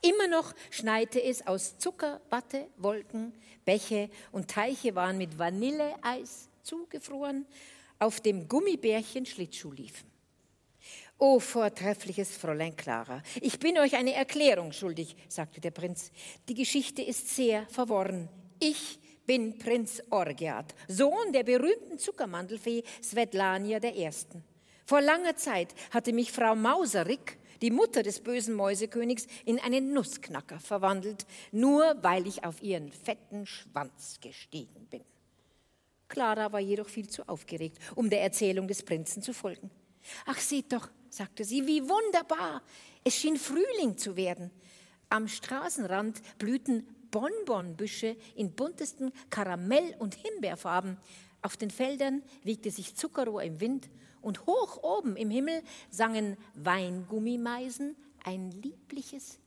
Immer 0.00 0.28
noch 0.28 0.54
schneite 0.70 1.22
es 1.22 1.46
aus 1.46 1.78
Zucker, 1.78 2.20
Watte, 2.30 2.68
Wolken, 2.76 3.34
Bäche 3.64 4.10
und 4.32 4.48
Teiche 4.48 4.94
waren 4.94 5.18
mit 5.18 5.38
Vanilleeis 5.38 6.48
zugefroren, 6.62 7.46
auf 7.98 8.20
dem 8.20 8.48
Gummibärchen 8.48 9.26
Schlittschuh 9.26 9.72
liefen. 9.72 10.10
O 11.18 11.40
vortreffliches 11.40 12.36
Fräulein 12.36 12.76
Clara, 12.76 13.22
ich 13.40 13.58
bin 13.58 13.76
euch 13.78 13.96
eine 13.96 14.14
Erklärung 14.14 14.72
schuldig, 14.72 15.16
sagte 15.28 15.60
der 15.60 15.72
Prinz. 15.72 16.12
Die 16.48 16.54
Geschichte 16.54 17.02
ist 17.02 17.34
sehr 17.34 17.66
verworren. 17.66 18.28
Ich 18.60 19.00
bin 19.28 19.58
Prinz 19.58 20.02
Orgiat, 20.08 20.74
Sohn 20.88 21.34
der 21.34 21.44
berühmten 21.44 21.98
Zuckermandelfee 21.98 22.82
Svetlania 23.02 23.78
I. 23.84 24.10
Vor 24.86 25.02
langer 25.02 25.36
Zeit 25.36 25.74
hatte 25.90 26.14
mich 26.14 26.32
Frau 26.32 26.56
Mauserik, 26.56 27.38
die 27.60 27.70
Mutter 27.70 28.02
des 28.02 28.20
bösen 28.20 28.54
Mäusekönigs, 28.54 29.26
in 29.44 29.60
einen 29.60 29.92
Nussknacker 29.92 30.58
verwandelt, 30.58 31.26
nur 31.52 31.94
weil 32.00 32.26
ich 32.26 32.42
auf 32.42 32.62
ihren 32.62 32.90
fetten 32.90 33.44
Schwanz 33.44 34.18
gestiegen 34.22 34.86
bin. 34.88 35.04
Clara 36.08 36.50
war 36.50 36.60
jedoch 36.60 36.88
viel 36.88 37.10
zu 37.10 37.28
aufgeregt, 37.28 37.76
um 37.96 38.08
der 38.08 38.22
Erzählung 38.22 38.66
des 38.66 38.82
Prinzen 38.82 39.22
zu 39.22 39.34
folgen. 39.34 39.70
Ach, 40.24 40.38
seht 40.38 40.72
doch, 40.72 40.88
sagte 41.10 41.44
sie, 41.44 41.66
wie 41.66 41.82
wunderbar. 41.82 42.62
Es 43.04 43.14
schien 43.16 43.36
Frühling 43.36 43.98
zu 43.98 44.16
werden. 44.16 44.50
Am 45.10 45.28
Straßenrand 45.28 46.22
blühten 46.38 46.86
Bonbonbüsche 47.10 48.16
in 48.34 48.52
buntesten 48.52 49.12
Karamell- 49.30 49.96
und 49.98 50.14
Himbeerfarben. 50.14 50.96
Auf 51.42 51.56
den 51.56 51.70
Feldern 51.70 52.22
wiegte 52.42 52.70
sich 52.70 52.96
Zuckerrohr 52.96 53.42
im 53.42 53.60
Wind 53.60 53.88
und 54.20 54.46
hoch 54.46 54.82
oben 54.82 55.16
im 55.16 55.30
Himmel 55.30 55.62
sangen 55.90 56.36
Weingummimeisen 56.54 57.96
ein 58.24 58.50
liebliches 58.50 59.38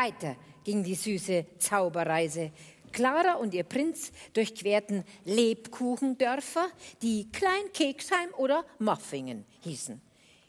Weiter 0.00 0.36
ging 0.64 0.82
die 0.82 0.94
süße 0.94 1.44
Zauberreise. 1.58 2.52
Clara 2.90 3.34
und 3.34 3.52
ihr 3.52 3.64
Prinz 3.64 4.12
durchquerten 4.32 5.04
Lebkuchendörfer, 5.26 6.68
die 7.02 7.30
Klein 7.30 7.70
Keksheim 7.74 8.30
oder 8.38 8.64
Maffingen 8.78 9.44
hießen. 9.60 10.00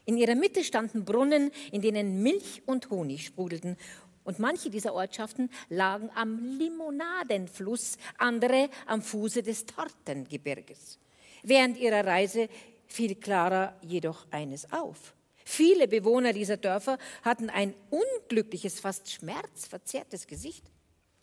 In 0.05 0.15
ihrer 0.15 0.35
Mitte 0.35 0.63
standen 0.63 1.03
Brunnen, 1.03 1.51
in 1.73 1.81
denen 1.81 2.23
Milch 2.23 2.61
und 2.65 2.89
Honig 2.89 3.25
sprudelten. 3.25 3.75
Und 4.23 4.39
manche 4.39 4.69
dieser 4.69 4.93
Ortschaften 4.93 5.49
lagen 5.67 6.09
am 6.15 6.57
Limonadenfluss, 6.57 7.97
andere 8.17 8.69
am 8.85 9.01
Fuße 9.01 9.43
des 9.43 9.65
Tortengebirges. 9.65 10.97
Während 11.43 11.77
ihrer 11.77 12.05
Reise 12.05 12.47
fiel 12.87 13.15
Clara 13.15 13.75
jedoch 13.81 14.27
eines 14.31 14.71
auf. 14.71 15.13
Viele 15.51 15.89
Bewohner 15.89 16.31
dieser 16.31 16.55
Dörfer 16.55 16.97
hatten 17.23 17.49
ein 17.49 17.73
unglückliches, 17.89 18.79
fast 18.79 19.11
schmerzverzerrtes 19.11 20.25
Gesicht. 20.25 20.63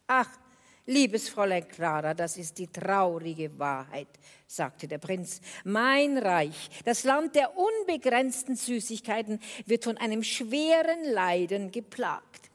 Ach, 0.07 0.29
liebes 0.85 1.31
Fräulein 1.31 1.67
Clara, 1.67 2.13
das 2.13 2.37
ist 2.37 2.59
die 2.59 2.67
traurige 2.67 3.59
Wahrheit, 3.59 4.09
sagte 4.47 4.87
der 4.87 4.99
Prinz. 4.99 5.41
Mein 5.65 6.19
Reich, 6.19 6.69
das 6.85 7.05
Land 7.05 7.37
der 7.37 7.57
unbegrenzten 7.57 8.55
Süßigkeiten, 8.55 9.41
wird 9.65 9.85
von 9.85 9.97
einem 9.97 10.23
schweren 10.23 11.05
Leiden 11.11 11.73
geplagt, 11.73 12.51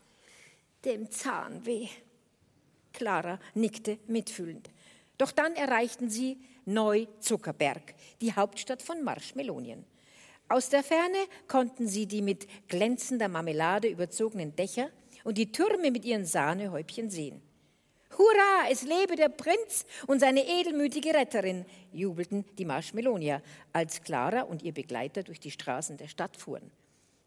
dem 0.86 1.10
Zahnweh. 1.10 1.88
Clara 2.94 3.40
nickte 3.56 3.98
mitfühlend. 4.06 4.70
Doch 5.18 5.32
dann 5.32 5.56
erreichten 5.56 6.12
sie 6.12 6.38
Neu-Zuckerberg, 6.66 7.96
die 8.22 8.36
Hauptstadt 8.36 8.84
von 8.84 9.04
Marshmelonien. 9.04 9.92
Aus 10.54 10.70
der 10.70 10.84
Ferne 10.84 11.18
konnten 11.48 11.88
sie 11.88 12.06
die 12.06 12.22
mit 12.22 12.46
glänzender 12.68 13.28
Marmelade 13.28 13.88
überzogenen 13.88 14.56
Dächer 14.56 14.92
und 15.24 15.40
die 15.40 15.52
Türme 15.52 15.90
mit 15.90 16.06
ihren 16.06 16.26
Sahnehäubchen 16.26 17.10
sehen. 17.10 17.42
Hurra, 18.16 18.70
es 18.70 18.84
lebe 18.84 19.16
der 19.16 19.30
Prinz 19.30 19.88
und 20.06 20.20
seine 20.20 20.48
edelmütige 20.48 21.16
Retterin, 21.16 21.66
jubelten 21.92 22.46
die 22.60 22.66
Marshmelonier, 22.66 23.42
als 23.72 24.04
Clara 24.04 24.42
und 24.42 24.62
ihr 24.62 24.74
Begleiter 24.74 25.24
durch 25.24 25.40
die 25.40 25.50
Straßen 25.50 25.98
der 25.98 26.08
Stadt 26.08 26.38
fuhren. 26.38 26.70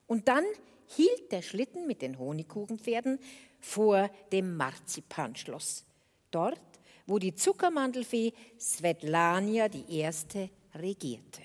Und 0.06 0.28
dann 0.28 0.44
hielt 0.86 1.32
der 1.32 1.42
Schlitten 1.42 1.88
mit 1.88 2.02
den 2.02 2.20
Honigkuchenpferden 2.20 3.18
vor 3.58 4.08
dem 4.30 4.56
Marzipanschloss. 4.56 5.84
Dort, 6.30 6.60
wo 7.08 7.18
die 7.18 7.34
Zuckermandelfee 7.34 8.34
Svetlania 8.56 9.68
die 9.68 9.98
Erste 9.98 10.48
regierte. 10.76 11.42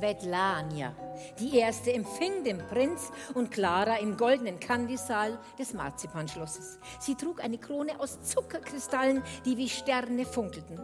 Svetlania. 0.00 0.94
Die 1.38 1.58
erste 1.58 1.92
empfing 1.92 2.42
den 2.42 2.58
Prinz 2.68 3.12
und 3.34 3.50
Clara 3.50 3.96
im 3.96 4.16
goldenen 4.16 4.58
Kandisaal 4.58 5.38
des 5.58 5.74
Marzipanschlosses. 5.74 6.78
Sie 6.98 7.14
trug 7.14 7.44
eine 7.44 7.58
Krone 7.58 8.00
aus 8.00 8.22
Zuckerkristallen, 8.22 9.22
die 9.44 9.58
wie 9.58 9.68
Sterne 9.68 10.24
funkelten. 10.24 10.80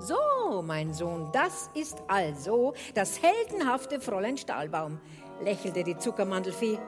So, 0.00 0.62
mein 0.62 0.92
Sohn, 0.92 1.30
das 1.32 1.70
ist 1.74 1.96
also 2.08 2.74
das 2.94 3.22
heldenhafte 3.22 4.00
Fräulein 4.00 4.36
Stahlbaum, 4.36 5.00
lächelte 5.42 5.82
die 5.82 5.96
Zuckermandelfee. 5.96 6.78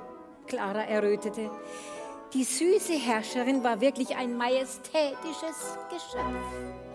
Clara 0.46 0.84
errötete. 0.84 1.50
Die 2.34 2.44
süße 2.44 2.94
Herrscherin 2.94 3.64
war 3.64 3.80
wirklich 3.80 4.14
ein 4.16 4.36
majestätisches 4.36 5.78
Geschöpf. 5.88 6.93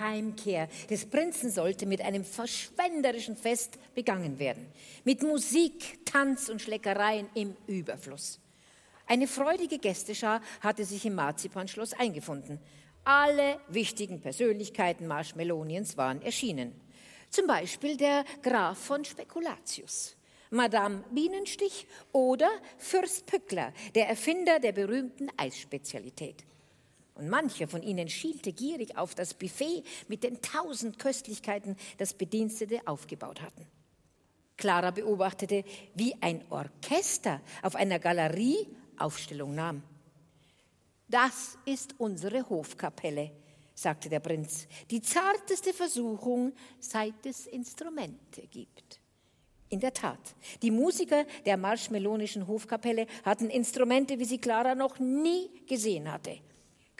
Heimkehr 0.00 0.68
des 0.88 1.06
Prinzen 1.06 1.50
sollte 1.50 1.86
mit 1.86 2.00
einem 2.00 2.24
verschwenderischen 2.24 3.36
Fest 3.36 3.78
begangen 3.94 4.38
werden. 4.38 4.66
Mit 5.04 5.22
Musik, 5.22 6.04
Tanz 6.04 6.48
und 6.48 6.60
Schleckereien 6.60 7.28
im 7.34 7.56
Überfluss. 7.66 8.40
Eine 9.06 9.26
freudige 9.26 9.78
Gästeschar 9.78 10.40
hatte 10.60 10.84
sich 10.84 11.04
im 11.04 11.14
Marzipanschloss 11.14 11.92
eingefunden. 11.92 12.60
Alle 13.04 13.60
wichtigen 13.68 14.20
Persönlichkeiten 14.20 15.06
Marshmeloniens 15.06 15.96
waren 15.96 16.22
erschienen. 16.22 16.80
Zum 17.30 17.46
Beispiel 17.46 17.96
der 17.96 18.24
Graf 18.42 18.78
von 18.78 19.04
Spekulatius, 19.04 20.16
Madame 20.50 21.04
Bienenstich 21.12 21.86
oder 22.12 22.48
Fürst 22.76 23.26
Pückler, 23.26 23.72
der 23.94 24.08
Erfinder 24.08 24.58
der 24.58 24.72
berühmten 24.72 25.28
Eisspezialität. 25.36 26.44
Und 27.14 27.28
mancher 27.28 27.68
von 27.68 27.82
ihnen 27.82 28.08
schielte 28.08 28.52
gierig 28.52 28.96
auf 28.96 29.14
das 29.14 29.34
Buffet 29.34 29.82
mit 30.08 30.22
den 30.24 30.40
tausend 30.40 30.98
Köstlichkeiten, 30.98 31.76
das 31.98 32.14
Bedienstete 32.14 32.80
aufgebaut 32.86 33.42
hatten. 33.42 33.66
Clara 34.56 34.90
beobachtete, 34.90 35.64
wie 35.94 36.14
ein 36.20 36.44
Orchester 36.50 37.40
auf 37.62 37.74
einer 37.74 37.98
Galerie 37.98 38.68
Aufstellung 38.98 39.54
nahm. 39.54 39.82
Das 41.08 41.58
ist 41.64 41.94
unsere 41.98 42.48
Hofkapelle, 42.48 43.32
sagte 43.74 44.08
der 44.08 44.20
Prinz, 44.20 44.68
die 44.90 45.02
zarteste 45.02 45.72
Versuchung, 45.72 46.52
seit 46.78 47.26
es 47.26 47.46
Instrumente 47.46 48.46
gibt. 48.46 49.00
In 49.70 49.80
der 49.80 49.92
Tat, 49.92 50.34
die 50.62 50.70
Musiker 50.70 51.24
der 51.46 51.56
marschmelonischen 51.56 52.46
Hofkapelle 52.46 53.06
hatten 53.24 53.48
Instrumente, 53.48 54.18
wie 54.18 54.24
sie 54.24 54.38
Clara 54.38 54.74
noch 54.74 54.98
nie 54.98 55.48
gesehen 55.66 56.10
hatte 56.12 56.38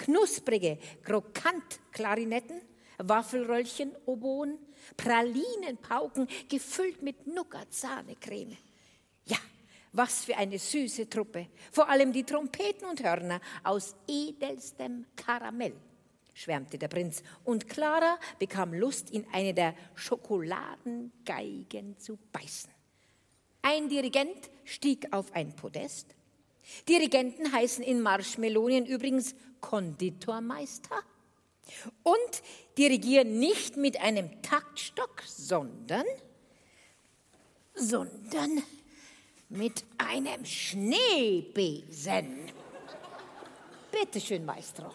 knusprige 0.00 0.78
Krokant-Klarinetten, 1.04 2.60
Waffelröllchen, 2.98 3.92
Oboen, 4.06 4.58
Pralinenpauken 4.96 6.26
gefüllt 6.48 7.02
mit 7.02 7.26
Nougat-Sahnecreme. 7.26 8.56
Ja, 9.26 9.36
was 9.92 10.24
für 10.24 10.36
eine 10.36 10.58
süße 10.58 11.08
Truppe. 11.08 11.48
Vor 11.70 11.88
allem 11.88 12.12
die 12.12 12.24
Trompeten 12.24 12.88
und 12.88 13.02
Hörner 13.02 13.40
aus 13.62 13.94
edelstem 14.08 15.06
Karamell. 15.16 15.74
schwärmte 16.34 16.78
der 16.78 16.88
Prinz, 16.88 17.22
und 17.44 17.68
Clara 17.68 18.18
bekam 18.38 18.72
Lust, 18.72 19.10
in 19.10 19.26
eine 19.32 19.52
der 19.52 19.74
Schokoladengeigen 19.94 21.98
zu 21.98 22.18
beißen. 22.32 22.70
Ein 23.62 23.90
Dirigent 23.90 24.50
stieg 24.64 25.12
auf 25.12 25.34
ein 25.34 25.54
Podest. 25.54 26.14
Dirigenten 26.88 27.52
heißen 27.52 27.84
in 27.84 28.00
Marshmelonien 28.00 28.86
übrigens 28.86 29.34
Konditormeister 29.60 30.96
und 32.02 32.42
dirigieren 32.78 33.38
nicht 33.38 33.76
mit 33.76 34.00
einem 34.00 34.42
Taktstock, 34.42 35.22
sondern, 35.26 36.04
sondern 37.74 38.62
mit 39.48 39.84
einem 39.98 40.44
Schneebesen. 40.44 42.50
Bitte 43.90 44.20
schön, 44.20 44.44
Maestro. 44.44 44.92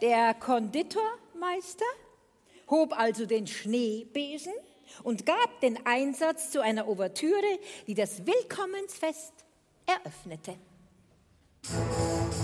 Der 0.00 0.34
Konditormeister 0.34 1.84
hob 2.68 2.98
also 2.98 3.26
den 3.26 3.46
Schneebesen 3.46 4.52
und 5.02 5.24
gab 5.24 5.60
den 5.60 5.86
Einsatz 5.86 6.50
zu 6.50 6.60
einer 6.60 6.88
Ouvertüre, 6.88 7.58
die 7.86 7.94
das 7.94 8.26
Willkommensfest 8.26 9.32
eröffnete. 9.86 10.56
Plötzlich 11.64 12.43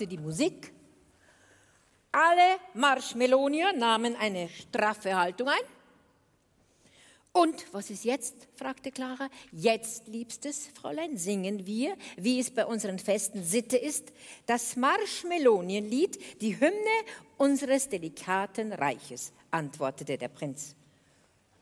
stoppte 0.00 0.06
die 0.06 0.18
Musik. 0.18 0.72
Alle 2.12 2.58
Marshmelonier 2.74 3.72
nahmen 3.72 4.16
eine 4.16 4.48
straffe 4.48 5.14
Haltung 5.16 5.48
ein. 5.48 5.60
Und 7.32 7.72
was 7.72 7.90
ist 7.90 8.04
jetzt? 8.04 8.48
fragte 8.54 8.90
Clara. 8.90 9.28
Jetzt, 9.52 10.08
liebstes 10.08 10.68
Fräulein, 10.68 11.16
singen 11.16 11.66
wir, 11.66 11.96
wie 12.16 12.40
es 12.40 12.50
bei 12.50 12.66
unseren 12.66 12.98
Festen 12.98 13.44
Sitte 13.44 13.76
ist, 13.76 14.12
das 14.46 14.74
Marshmelonienlied, 14.74 16.40
die 16.40 16.58
Hymne 16.58 16.96
unseres 17.36 17.88
delikaten 17.88 18.72
Reiches, 18.72 19.32
antwortete 19.50 20.18
der 20.18 20.28
Prinz. 20.28 20.74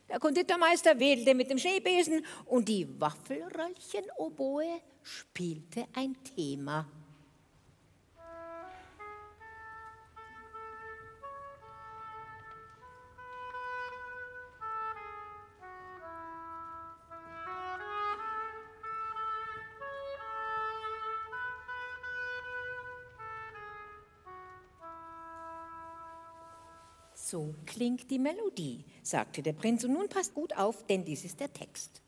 Der 0.07 0.19
Konditormeister 0.19 0.99
wedelte 0.99 1.35
mit 1.35 1.51
dem 1.51 1.59
Schneebesen 1.59 2.25
und 2.45 2.67
die 2.67 2.87
Waffelröllchen-Oboe 2.99 4.81
spielte 5.03 5.85
ein 5.93 6.15
Thema. 6.35 6.87
So 27.29 27.53
klingt 27.67 28.09
die 28.09 28.17
Melodie, 28.17 28.83
sagte 29.03 29.43
der 29.43 29.53
Prinz. 29.53 29.83
Und 29.83 29.93
nun 29.93 30.09
passt 30.09 30.33
gut 30.33 30.51
auf, 30.57 30.87
denn 30.87 31.05
dies 31.05 31.23
ist 31.23 31.39
der 31.39 31.53
Text. 31.53 32.01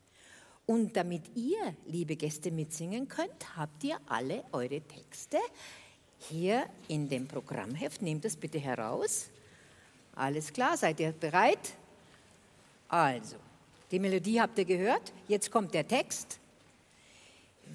Und 0.66 0.96
damit 0.96 1.22
ihr, 1.36 1.76
liebe 1.86 2.16
Gäste, 2.16 2.50
mitsingen 2.50 3.06
könnt, 3.06 3.56
habt 3.56 3.84
ihr 3.84 4.00
alle 4.08 4.42
eure 4.50 4.80
Texte 4.80 5.38
hier 6.18 6.64
in 6.88 7.08
dem 7.08 7.28
Programmheft. 7.28 8.02
Nehmt 8.02 8.24
es 8.24 8.36
bitte 8.36 8.58
heraus. 8.58 9.28
Alles 10.16 10.52
klar, 10.52 10.76
seid 10.76 10.98
ihr 10.98 11.12
bereit? 11.12 11.74
Also, 12.88 13.36
die 13.92 14.00
Melodie 14.00 14.40
habt 14.40 14.58
ihr 14.58 14.64
gehört. 14.64 15.12
Jetzt 15.28 15.52
kommt 15.52 15.72
der 15.72 15.86
Text. 15.86 16.40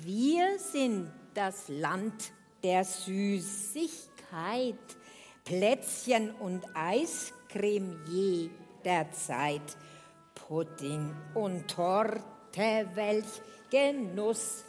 Wir 0.02 0.60
sind 0.60 1.10
das 1.34 1.70
Land 1.70 2.34
der 2.62 2.84
Süßigkeit, 2.84 4.76
Plätzchen 5.46 6.32
und 6.32 6.66
Eis 6.76 7.32
Creme 7.50 8.00
jederzeit. 8.08 9.78
Pudding 10.36 11.14
und 11.34 11.68
Torte, 11.68 12.88
welch 12.94 13.42
Genuss. 13.70 14.64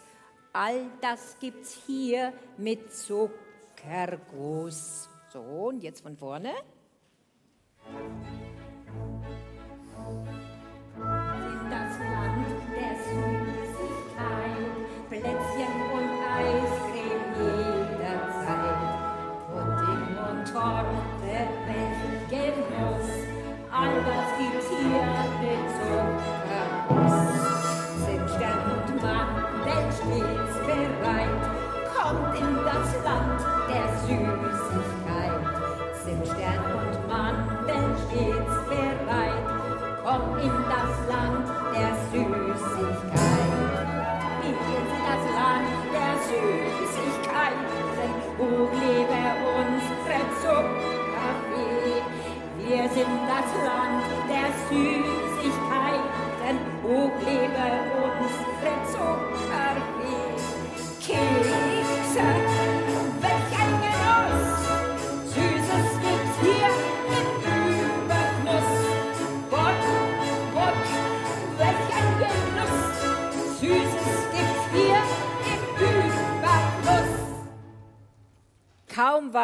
All 0.53 0.87
das 1.01 1.37
gibt's 1.39 1.79
hier 1.87 2.33
mit 2.57 2.93
Zuckerguss. 2.93 3.39
So, 5.33 5.41
und 5.41 5.83
jetzt 5.83 6.01
von 6.01 6.17
vorne. 6.17 6.53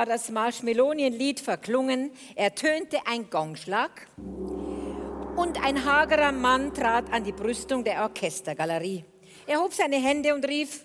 War 0.05 0.13
das 0.13 0.29
Marshmelonienlied 0.29 1.41
verklungen, 1.41 2.11
ertönte 2.35 2.99
ein 3.07 3.31
Gongschlag 3.31 4.07
und 4.19 5.65
ein 5.65 5.83
hagerer 5.83 6.31
Mann 6.31 6.75
trat 6.75 7.11
an 7.11 7.25
die 7.25 7.33
Brüstung 7.33 7.85
der 7.85 8.03
Orchestergalerie. 8.03 9.03
Er 9.47 9.61
hob 9.61 9.73
seine 9.73 9.97
Hände 9.97 10.35
und 10.35 10.47
rief, 10.47 10.85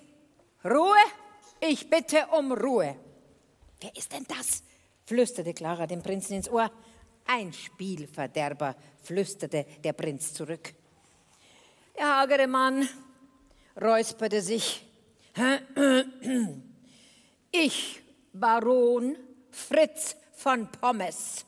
Ruhe, 0.64 0.96
ich 1.60 1.90
bitte 1.90 2.28
um 2.32 2.54
Ruhe. 2.54 2.96
Wer 3.82 3.94
ist 3.94 4.14
denn 4.14 4.26
das? 4.26 4.64
flüsterte 5.04 5.54
Clara 5.54 5.86
dem 5.86 6.02
Prinzen 6.02 6.36
ins 6.36 6.50
Ohr. 6.50 6.72
Ein 7.28 7.52
Spielverderber, 7.52 8.74
flüsterte 9.04 9.66
der 9.84 9.92
Prinz 9.92 10.34
zurück. 10.34 10.74
Der 11.98 12.20
hagere 12.20 12.48
Mann 12.48 12.88
räusperte 13.82 14.42
sich. 14.42 14.86
Ich, 17.52 18.04
Baron 18.34 19.18
Fritz 19.52 20.16
von 20.34 20.72
Pommes. 20.72 21.46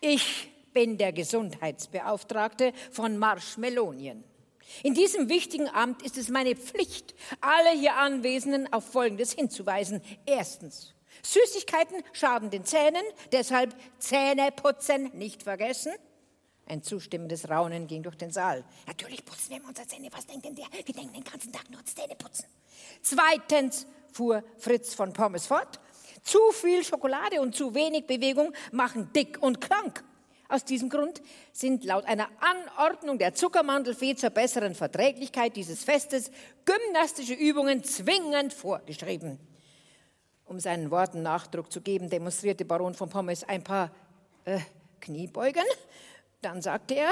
Ich 0.00 0.50
bin 0.72 0.98
der 0.98 1.12
Gesundheitsbeauftragte 1.12 2.72
von 2.90 3.18
Marshmelonien. 3.18 4.24
In 4.82 4.94
diesem 4.94 5.28
wichtigen 5.28 5.68
Amt 5.68 6.02
ist 6.02 6.16
es 6.18 6.28
meine 6.28 6.54
Pflicht, 6.54 7.14
alle 7.40 7.70
hier 7.70 7.96
Anwesenden 7.96 8.72
auf 8.72 8.84
Folgendes 8.84 9.32
hinzuweisen. 9.32 10.02
Erstens, 10.26 10.94
Süßigkeiten 11.22 12.02
schaden 12.12 12.50
den 12.50 12.64
Zähnen, 12.64 13.02
deshalb 13.32 13.74
Zähne 13.98 14.52
putzen 14.52 15.10
nicht 15.14 15.42
vergessen. 15.42 15.92
Ein 16.66 16.82
zustimmendes 16.82 17.48
Raunen 17.48 17.86
ging 17.86 18.02
durch 18.02 18.16
den 18.16 18.30
Saal. 18.30 18.62
Natürlich 18.86 19.24
putzen 19.24 19.50
wir 19.50 19.64
unsere 19.66 19.86
Zähne. 19.88 20.10
Was 20.12 20.26
denkt 20.26 20.44
denn 20.44 20.54
der? 20.54 20.66
Wir 20.84 20.94
denken 20.94 21.14
den 21.14 21.24
ganzen 21.24 21.50
Tag 21.50 21.70
nur 21.70 21.82
Zähne 21.86 22.14
putzen. 22.14 22.44
Zweitens 23.00 23.86
fuhr 24.12 24.42
Fritz 24.56 24.94
von 24.94 25.12
Pommes 25.12 25.46
fort. 25.46 25.80
Zu 26.22 26.38
viel 26.52 26.84
Schokolade 26.84 27.40
und 27.40 27.54
zu 27.54 27.74
wenig 27.74 28.06
Bewegung 28.06 28.52
machen 28.72 29.10
dick 29.14 29.38
und 29.40 29.60
krank. 29.60 30.04
Aus 30.50 30.64
diesem 30.64 30.88
Grund 30.88 31.20
sind 31.52 31.84
laut 31.84 32.06
einer 32.06 32.28
Anordnung 32.40 33.18
der 33.18 33.34
Zuckermandelfee 33.34 34.14
zur 34.14 34.30
besseren 34.30 34.74
Verträglichkeit 34.74 35.56
dieses 35.56 35.84
Festes 35.84 36.30
gymnastische 36.64 37.34
Übungen 37.34 37.84
zwingend 37.84 38.54
vorgeschrieben. 38.54 39.38
Um 40.46 40.58
seinen 40.58 40.90
Worten 40.90 41.22
Nachdruck 41.22 41.70
zu 41.70 41.82
geben, 41.82 42.08
demonstrierte 42.08 42.64
Baron 42.64 42.94
von 42.94 43.10
Pommes 43.10 43.44
ein 43.44 43.62
paar 43.62 43.90
äh, 44.46 44.58
Kniebeugen. 45.00 45.64
Dann 46.40 46.62
sagte 46.62 46.94
er, 46.94 47.10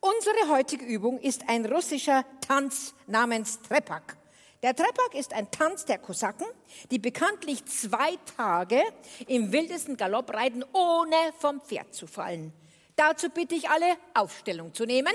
unsere 0.00 0.48
heutige 0.48 0.86
Übung 0.86 1.20
ist 1.20 1.42
ein 1.48 1.66
russischer 1.66 2.24
Tanz 2.40 2.94
namens 3.06 3.60
Trepak. 3.60 4.16
Der 4.62 4.76
Trepak 4.76 5.14
ist 5.14 5.32
ein 5.32 5.50
Tanz 5.50 5.86
der 5.86 5.98
Kosaken, 5.98 6.46
die 6.92 7.00
bekanntlich 7.00 7.64
zwei 7.64 8.16
Tage 8.36 8.80
im 9.26 9.50
wildesten 9.50 9.96
Galopp 9.96 10.32
reiten, 10.32 10.64
ohne 10.72 11.16
vom 11.38 11.60
Pferd 11.60 11.92
zu 11.92 12.06
fallen. 12.06 12.52
Dazu 12.94 13.28
bitte 13.28 13.56
ich 13.56 13.68
alle, 13.68 13.96
Aufstellung 14.14 14.72
zu 14.72 14.84
nehmen. 14.84 15.12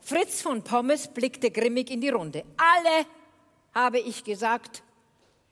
Fritz 0.00 0.42
von 0.42 0.62
Pommes 0.62 1.08
blickte 1.08 1.50
grimmig 1.50 1.90
in 1.90 2.02
die 2.02 2.10
Runde. 2.10 2.44
Alle, 2.58 3.06
habe 3.72 3.98
ich 4.00 4.22
gesagt, 4.22 4.82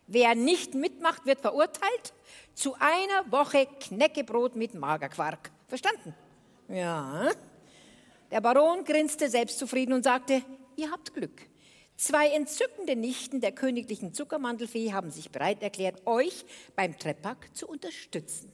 wer 0.06 0.34
nicht 0.34 0.74
mitmacht, 0.74 1.24
wird 1.24 1.40
verurteilt 1.40 2.12
zu 2.52 2.74
einer 2.78 3.32
Woche 3.32 3.66
Knäckebrot 3.80 4.56
mit 4.56 4.74
Magerquark. 4.74 5.50
Verstanden? 5.68 6.14
Ja. 6.68 7.30
Der 8.30 8.42
Baron 8.42 8.84
grinste 8.84 9.30
selbstzufrieden 9.30 9.94
und 9.94 10.04
sagte, 10.04 10.42
ihr 10.76 10.90
habt 10.90 11.14
Glück. 11.14 11.51
Zwei 12.04 12.30
entzückende 12.30 12.96
Nichten 12.96 13.40
der 13.40 13.52
königlichen 13.52 14.12
Zuckermandelfee 14.12 14.92
haben 14.92 15.12
sich 15.12 15.30
bereit 15.30 15.62
erklärt, 15.62 16.04
euch 16.04 16.44
beim 16.74 16.98
Trepak 16.98 17.54
zu 17.54 17.68
unterstützen. 17.68 18.50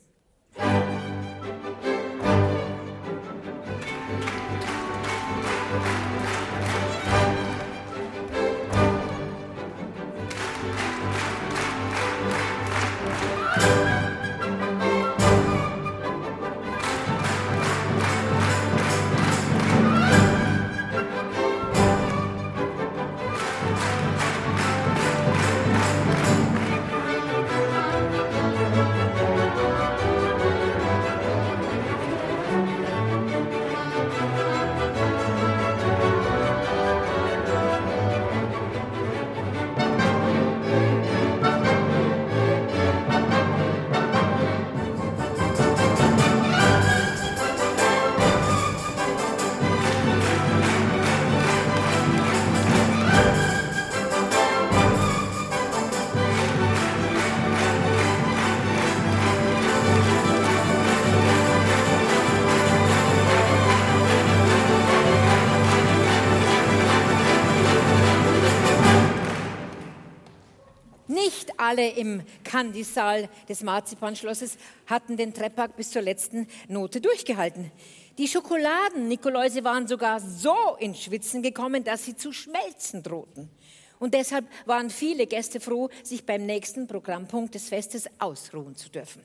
Alle 71.68 71.90
im 71.90 72.22
Kandisaal 72.44 73.28
des 73.46 73.62
Marzipanschlosses 73.62 74.56
hatten 74.86 75.18
den 75.18 75.34
Trepak 75.34 75.76
bis 75.76 75.90
zur 75.90 76.00
letzten 76.00 76.48
Note 76.66 77.02
durchgehalten. 77.02 77.70
Die 78.16 78.26
Schokoladen-Nikoläuse 78.26 79.62
waren 79.64 79.86
sogar 79.86 80.18
so 80.18 80.56
ins 80.78 81.02
Schwitzen 81.02 81.42
gekommen, 81.42 81.84
dass 81.84 82.06
sie 82.06 82.16
zu 82.16 82.32
schmelzen 82.32 83.02
drohten. 83.02 83.50
Und 83.98 84.14
deshalb 84.14 84.46
waren 84.64 84.88
viele 84.88 85.26
Gäste 85.26 85.60
froh, 85.60 85.90
sich 86.02 86.24
beim 86.24 86.46
nächsten 86.46 86.86
Programmpunkt 86.86 87.54
des 87.54 87.68
Festes 87.68 88.08
ausruhen 88.18 88.74
zu 88.74 88.88
dürfen. 88.88 89.22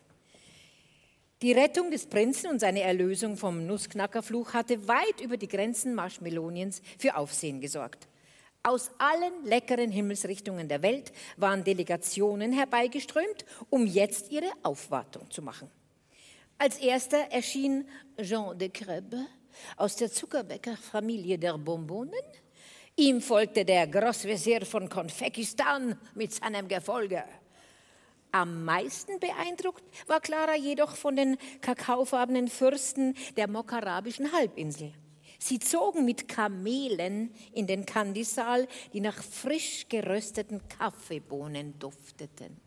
Die 1.42 1.54
Rettung 1.54 1.92
des 1.92 2.08
Prinzen 2.08 2.50
und 2.50 2.60
seine 2.60 2.82
Erlösung 2.82 3.38
vom 3.38 3.66
Nussknackerfluch 3.66 4.54
hatte 4.54 4.88
weit 4.90 5.22
über 5.22 5.38
die 5.38 5.48
Grenzen 5.48 5.96
Marshmeloniens 5.96 6.82
für 6.98 7.16
Aufsehen 7.16 7.62
gesorgt. 7.62 8.08
Aus 8.66 8.92
allen 8.98 9.46
leckeren 9.46 9.92
Himmelsrichtungen 9.92 10.70
der 10.70 10.82
Welt 10.82 11.12
waren 11.36 11.66
Delegationen 11.66 12.54
herbeigeströmt, 12.54 13.44
um 13.70 13.86
jetzt 13.86 14.32
ihre 14.32 14.50
Aufwartung 14.64 15.30
zu 15.30 15.42
machen. 15.42 15.70
Als 16.58 16.78
erster 16.78 17.18
erschien 17.30 17.86
Jean 18.22 18.58
de 18.58 18.70
Crèbe 18.70 19.26
aus 19.76 19.98
der 19.98 20.10
Zuckerbäckerfamilie 20.10 21.38
der 21.38 21.58
Bonbonen. 21.58 22.14
Ihm 22.96 23.20
folgte 23.22 23.66
der 23.66 23.86
Großvezier 23.86 24.66
von 24.66 24.88
Konfekistan 24.88 26.00
mit 26.16 26.34
seinem 26.34 26.70
Gefolge. 26.70 27.26
Am 28.32 28.64
meisten 28.64 29.20
beeindruckt 29.20 29.84
war 30.08 30.22
Clara 30.22 30.56
jedoch 30.56 30.96
von 30.96 31.18
den 31.18 31.38
kakaofarbenen 31.60 32.48
Fürsten 32.48 33.16
der 33.36 33.50
mokarabischen 33.50 34.32
Halbinsel. 34.32 34.94
Sie 35.46 35.60
zogen 35.60 36.06
mit 36.06 36.30
Kamelen 36.30 37.30
in 37.52 37.68
den 37.68 37.86
Kandisaal, 37.86 38.66
die 38.94 39.02
nach 39.02 39.22
frisch 39.22 39.88
gerösteten 39.90 40.62
Kaffeebohnen 40.70 41.78
dufteten. 41.80 42.62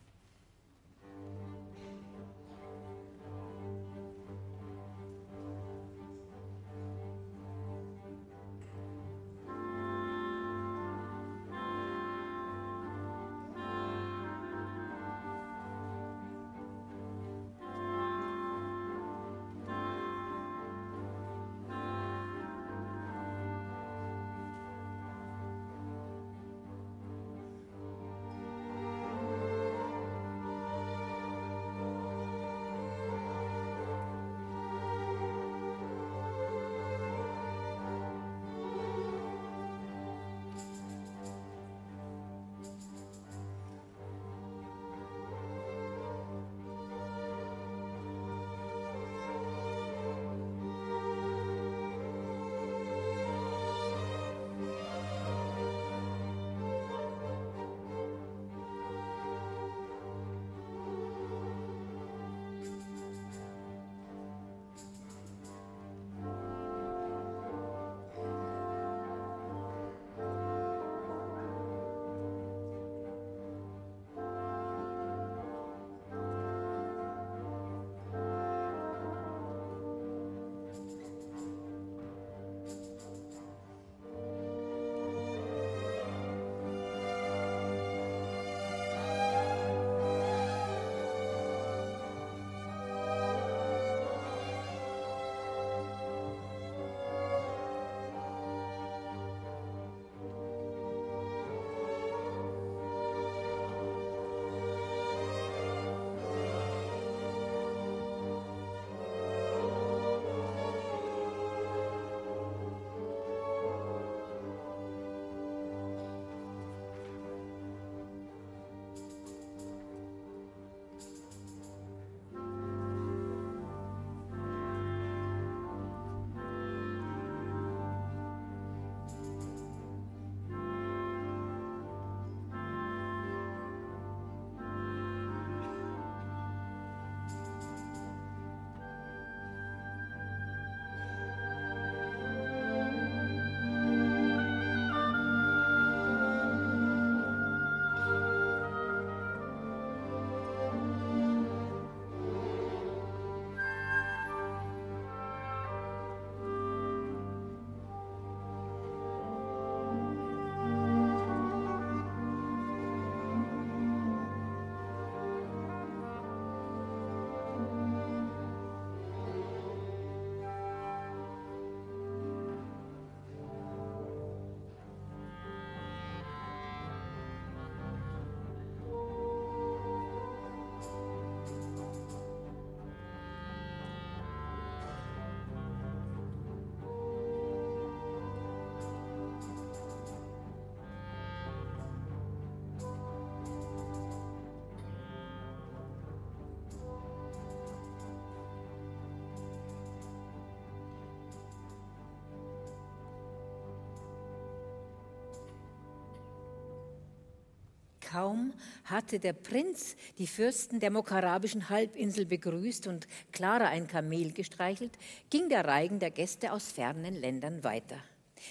Kaum 208.09 208.53
hatte 208.85 209.19
der 209.19 209.33
Prinz 209.33 209.97
die 210.17 210.27
Fürsten 210.27 210.79
der 210.79 210.91
mokarabischen 210.91 211.69
Halbinsel 211.69 212.25
begrüßt 212.25 212.87
und 212.87 213.05
Clara 213.33 213.67
ein 213.67 213.87
Kamel 213.87 214.31
gestreichelt, 214.31 214.93
ging 215.29 215.49
der 215.49 215.65
Reigen 215.65 215.99
der 215.99 216.11
Gäste 216.11 216.53
aus 216.53 216.71
fernen 216.71 217.15
Ländern 217.15 217.65
weiter. 217.65 217.97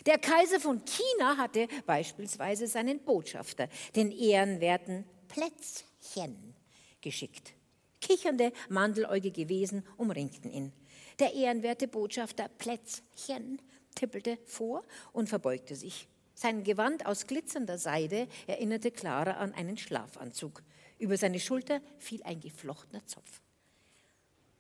Der 0.04 0.18
Kaiser 0.18 0.61
von 0.61 0.82
China 0.84 1.38
hatte 1.38 1.68
beispielsweise 1.86 2.66
seinen 2.66 3.00
Botschafter, 3.00 3.68
den 3.94 4.11
ehrenwerten 4.11 5.04
Plätzchen, 5.28 6.54
geschickt. 7.00 7.54
Kichernde, 8.02 8.52
mandeläugige 8.68 9.48
Wesen 9.48 9.84
umringten 9.96 10.50
ihn. 10.50 10.72
Der 11.18 11.32
ehrenwerte 11.32 11.88
Botschafter 11.88 12.48
Plätzchen 12.59 13.62
tippelte 13.94 14.36
vor 14.44 14.84
und 15.12 15.30
verbeugte 15.30 15.76
sich. 15.76 16.09
Sein 16.39 16.64
Gewand 16.64 17.07
aus 17.07 17.26
glitzernder 17.26 17.78
Seide 17.78 18.28
erinnerte 18.47 18.91
Clara 18.91 19.39
an 19.39 19.55
einen 19.55 19.78
Schlafanzug. 19.78 20.62
Über 20.99 21.16
seine 21.16 21.41
Schulter 21.41 21.80
fiel 21.99 22.22
ein 22.24 22.41
geflochtener 22.41 23.07
Zopf. 23.07 23.41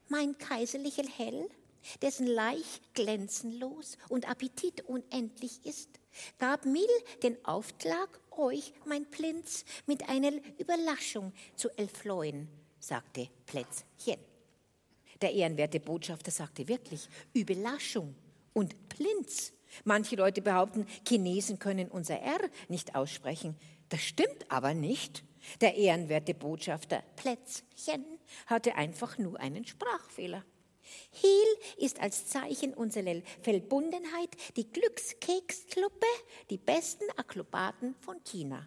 Mein 0.08 0.38
kaiserlicher 0.38 1.06
Hell, 1.06 1.50
dessen 2.00 2.26
Leich 2.26 2.80
glänzenlos 2.94 3.98
und 4.08 4.26
Appetit 4.26 4.86
unendlich 4.86 5.66
ist, 5.66 5.90
gab 6.38 6.64
mir 6.64 6.88
den 7.22 7.36
Auftrag, 7.44 8.20
euch, 8.30 8.72
mein 8.86 9.10
Prinz, 9.10 9.66
mit 9.84 10.08
einer 10.08 10.32
Überraschung 10.58 11.34
zu 11.56 11.68
erfreuen, 11.76 12.48
sagte 12.80 13.28
Plätzchen. 13.44 14.18
Der 15.20 15.34
ehrenwerte 15.34 15.80
Botschafter 15.80 16.30
sagte 16.30 16.68
wirklich 16.68 17.06
Überraschung 17.34 18.14
und 18.54 18.88
Plinz. 18.88 19.52
Manche 19.84 20.16
Leute 20.16 20.42
behaupten, 20.42 20.86
Chinesen 21.06 21.58
können 21.58 21.88
unser 21.88 22.20
R 22.20 22.40
nicht 22.68 22.94
aussprechen. 22.94 23.56
Das 23.88 24.02
stimmt 24.02 24.50
aber 24.50 24.74
nicht. 24.74 25.24
Der 25.60 25.76
ehrenwerte 25.76 26.34
Botschafter 26.34 27.02
Plätzchen 27.16 28.04
hatte 28.46 28.74
einfach 28.74 29.18
nur 29.18 29.38
einen 29.38 29.64
Sprachfehler. 29.64 30.44
Hiel 31.10 31.84
ist 31.84 32.00
als 32.00 32.26
Zeichen 32.26 32.74
unserer 32.74 33.22
Verbundenheit 33.42 34.30
die 34.56 34.70
Glückskekstruppe, 34.70 36.06
die 36.50 36.58
besten 36.58 37.04
Akrobaten 37.16 37.94
von 38.00 38.22
China. 38.24 38.66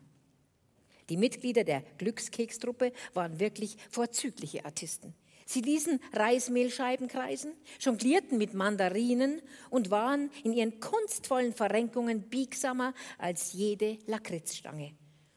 Die 1.09 1.17
Mitglieder 1.17 1.63
der 1.63 1.81
Glückskekstruppe 1.97 2.91
waren 3.13 3.39
wirklich 3.39 3.77
vorzügliche 3.89 4.65
Artisten. 4.65 5.15
Sie 5.51 5.61
ließen 5.61 5.99
Reismehlscheiben 6.13 7.07
kreisen, 7.07 7.53
jonglierten 7.79 8.37
mit 8.37 8.53
Mandarinen 8.53 9.41
und 9.71 9.89
waren 9.89 10.29
in 10.43 10.53
ihren 10.53 10.79
kunstvollen 10.79 11.53
Verrenkungen 11.53 12.29
biegsamer 12.29 12.93
als 13.17 13.53
jede 13.53 13.97
Lakritzstange. 14.05 14.91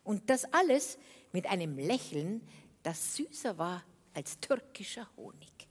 Und 0.05 0.29
das 0.29 0.45
alles 0.53 0.99
mit 1.33 1.47
einem 1.47 1.79
Lächeln, 1.79 2.47
das 2.83 3.17
süßer 3.17 3.57
war 3.57 3.85
als 4.13 4.39
türkischer 4.39 5.09
Honig. 5.17 5.67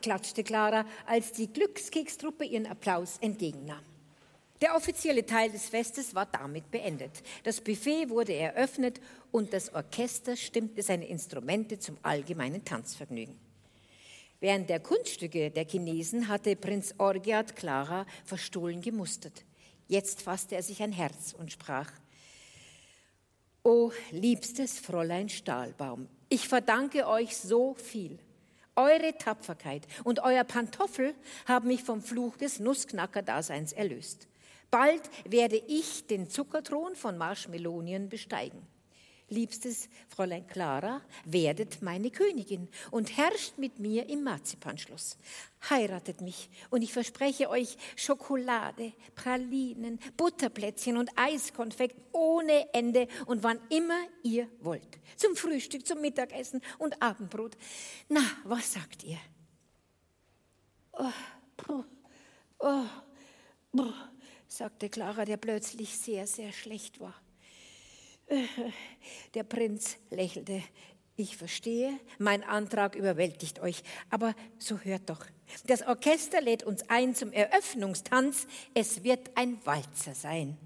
Klatschte 0.00 0.44
Clara, 0.44 0.84
als 1.06 1.32
die 1.32 1.52
Glückskekstruppe 1.52 2.44
ihren 2.44 2.66
Applaus 2.66 3.18
entgegennahm. 3.20 3.84
Der 4.60 4.74
offizielle 4.74 5.26
Teil 5.26 5.50
des 5.50 5.68
Festes 5.68 6.14
war 6.14 6.26
damit 6.26 6.70
beendet. 6.70 7.22
Das 7.44 7.60
Buffet 7.60 8.08
wurde 8.08 8.34
eröffnet 8.34 9.00
und 9.30 9.52
das 9.52 9.74
Orchester 9.74 10.34
stimmte 10.34 10.82
seine 10.82 11.06
Instrumente 11.06 11.78
zum 11.78 11.98
allgemeinen 12.02 12.64
Tanzvergnügen. 12.64 13.38
Während 14.40 14.70
der 14.70 14.80
Kunststücke 14.80 15.50
der 15.50 15.66
Chinesen 15.66 16.28
hatte 16.28 16.56
Prinz 16.56 16.94
Orgiat 16.98 17.54
Clara 17.56 18.06
verstohlen 18.24 18.80
gemustert. 18.80 19.44
Jetzt 19.88 20.22
fasste 20.22 20.56
er 20.56 20.62
sich 20.62 20.82
ein 20.82 20.92
Herz 20.92 21.34
und 21.38 21.52
sprach, 21.52 21.90
O 23.62 23.90
liebstes 24.10 24.78
Fräulein 24.78 25.28
Stahlbaum, 25.28 26.08
ich 26.28 26.48
verdanke 26.48 27.08
euch 27.08 27.36
so 27.36 27.74
viel. 27.74 28.18
Eure 28.76 29.16
Tapferkeit 29.16 29.86
und 30.04 30.20
euer 30.20 30.44
Pantoffel 30.44 31.14
haben 31.46 31.68
mich 31.68 31.82
vom 31.82 32.02
Fluch 32.02 32.36
des 32.36 32.60
Nussknacker-Daseins 32.60 33.72
erlöst. 33.72 34.28
Bald 34.70 35.02
werde 35.24 35.56
ich 35.56 36.06
den 36.06 36.28
Zuckerthron 36.28 36.94
von 36.94 37.16
Marshmelonien 37.16 38.10
besteigen. 38.10 38.66
Liebstes 39.28 39.88
Fräulein 40.08 40.46
Clara, 40.46 41.02
werdet 41.24 41.82
meine 41.82 42.12
Königin 42.12 42.68
und 42.92 43.16
herrscht 43.16 43.58
mit 43.58 43.80
mir 43.80 44.08
im 44.08 44.22
Marzipanschloss. 44.22 45.18
Heiratet 45.68 46.20
mich 46.20 46.48
und 46.70 46.82
ich 46.82 46.92
verspreche 46.92 47.50
euch 47.50 47.76
Schokolade, 47.96 48.92
Pralinen, 49.16 49.98
Butterplätzchen 50.16 50.96
und 50.96 51.10
Eiskonfekt 51.16 51.96
ohne 52.12 52.72
Ende 52.72 53.08
und 53.26 53.42
wann 53.42 53.58
immer 53.68 53.98
ihr 54.22 54.48
wollt. 54.60 55.00
Zum 55.16 55.34
Frühstück, 55.34 55.84
zum 55.84 56.00
Mittagessen 56.00 56.60
und 56.78 57.02
Abendbrot. 57.02 57.56
Na, 58.08 58.22
was 58.44 58.74
sagt 58.74 59.02
ihr? 59.02 59.18
Oh, 60.92 61.10
oh, 61.68 61.84
oh, 62.60 62.84
oh, 63.72 63.92
sagte 64.46 64.88
Clara, 64.88 65.24
der 65.24 65.36
plötzlich 65.36 65.98
sehr, 65.98 66.28
sehr 66.28 66.52
schlecht 66.52 67.00
war. 67.00 67.14
Der 69.34 69.44
Prinz 69.44 69.96
lächelte. 70.10 70.62
Ich 71.16 71.36
verstehe, 71.36 71.98
mein 72.18 72.44
Antrag 72.44 72.94
überwältigt 72.94 73.60
euch, 73.60 73.82
aber 74.10 74.34
so 74.58 74.78
hört 74.80 75.08
doch. 75.08 75.24
Das 75.66 75.86
Orchester 75.86 76.40
lädt 76.40 76.64
uns 76.64 76.90
ein 76.90 77.14
zum 77.14 77.32
Eröffnungstanz. 77.32 78.46
Es 78.74 79.02
wird 79.02 79.30
ein 79.34 79.58
Walzer 79.64 80.14
sein. 80.14 80.58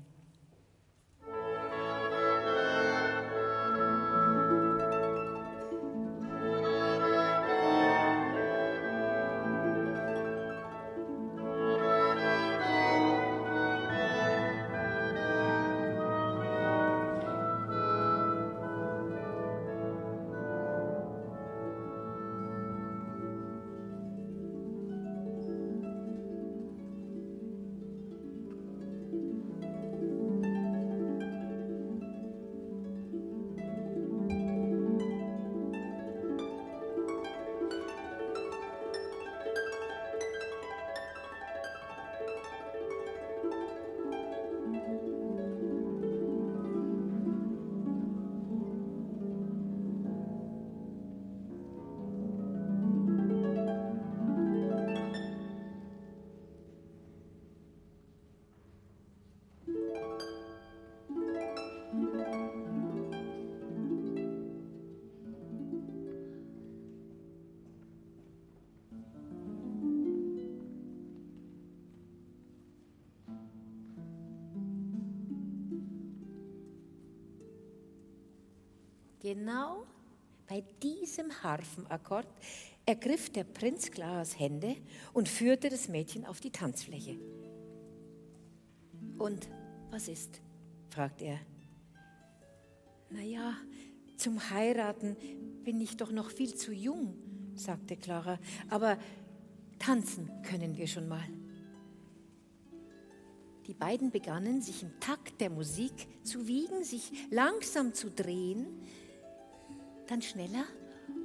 Genau 79.33 79.87
bei 80.49 80.65
diesem 80.83 81.31
Harfenakkord 81.45 82.27
ergriff 82.85 83.31
der 83.31 83.45
Prinz 83.45 83.93
Klaras 83.93 84.37
Hände 84.37 84.75
und 85.13 85.29
führte 85.29 85.69
das 85.69 85.87
Mädchen 85.87 86.27
auf 86.27 86.41
die 86.41 86.51
Tanzfläche. 86.51 87.17
Und 89.19 89.49
was 89.93 90.09
ist? 90.09 90.41
fragte 90.89 91.27
er. 91.27 91.39
Naja, 93.11 93.55
zum 94.17 94.51
Heiraten 94.51 95.17
bin 95.63 95.81
ich 95.81 95.97
doch 95.97 96.11
noch 96.11 96.33
viel 96.33 96.53
zu 96.57 96.73
jung, 96.73 97.15
sagte 97.55 97.97
Clara, 97.97 98.41
aber 98.69 98.99
tanzen 99.79 100.29
können 100.43 100.77
wir 100.77 100.89
schon 100.89 101.07
mal. 101.07 101.29
Die 103.69 103.75
beiden 103.75 104.11
begannen, 104.11 104.61
sich 104.61 104.83
im 104.83 104.99
Takt 104.99 105.41
der 105.41 105.51
Musik 105.51 106.09
zu 106.25 106.49
wiegen, 106.49 106.83
sich 106.83 107.13
langsam 107.31 107.95
zu 107.95 108.11
drehen, 108.11 108.67
dann 110.11 110.23
schneller? 110.23 110.65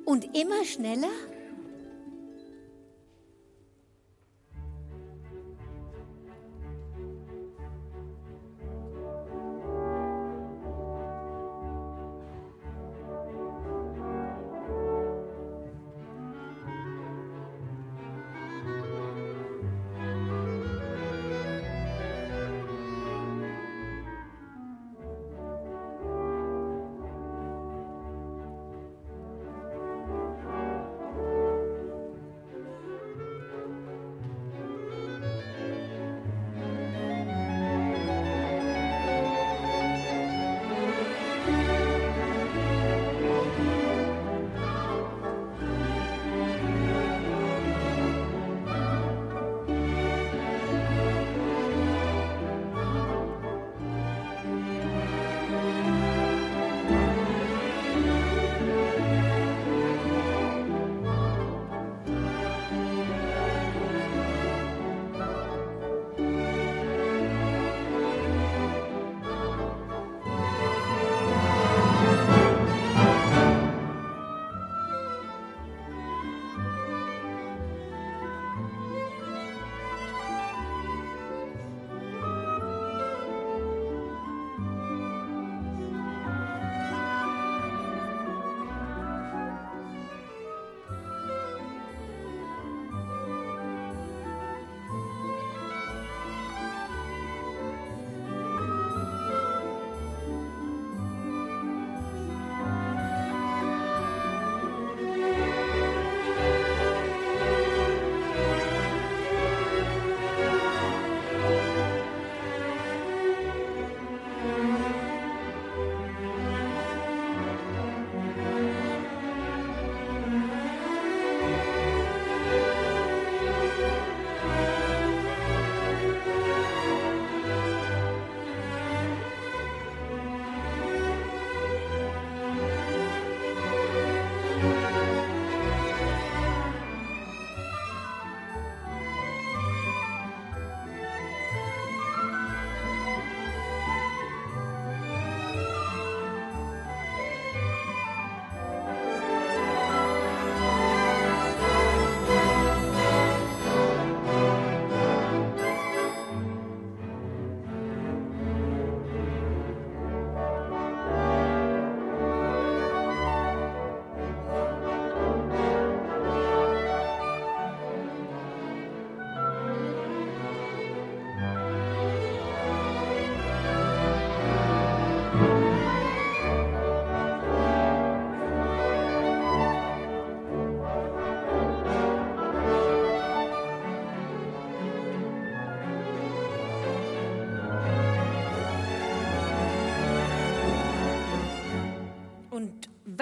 Und 0.05 0.37
immer 0.37 0.63
schneller 0.63 1.09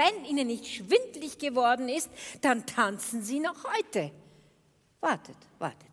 wenn 0.04 0.26
ihnen 0.26 0.48
nicht 0.48 0.68
schwindlig 0.68 1.38
geworden 1.38 1.90
ist, 1.90 2.10
dann 2.42 2.66
tanzen 2.66 3.24
sie 3.24 3.40
noch 3.40 3.64
heute. 3.64 4.12
Wartet, 5.00 5.38
wartet. 5.60 5.88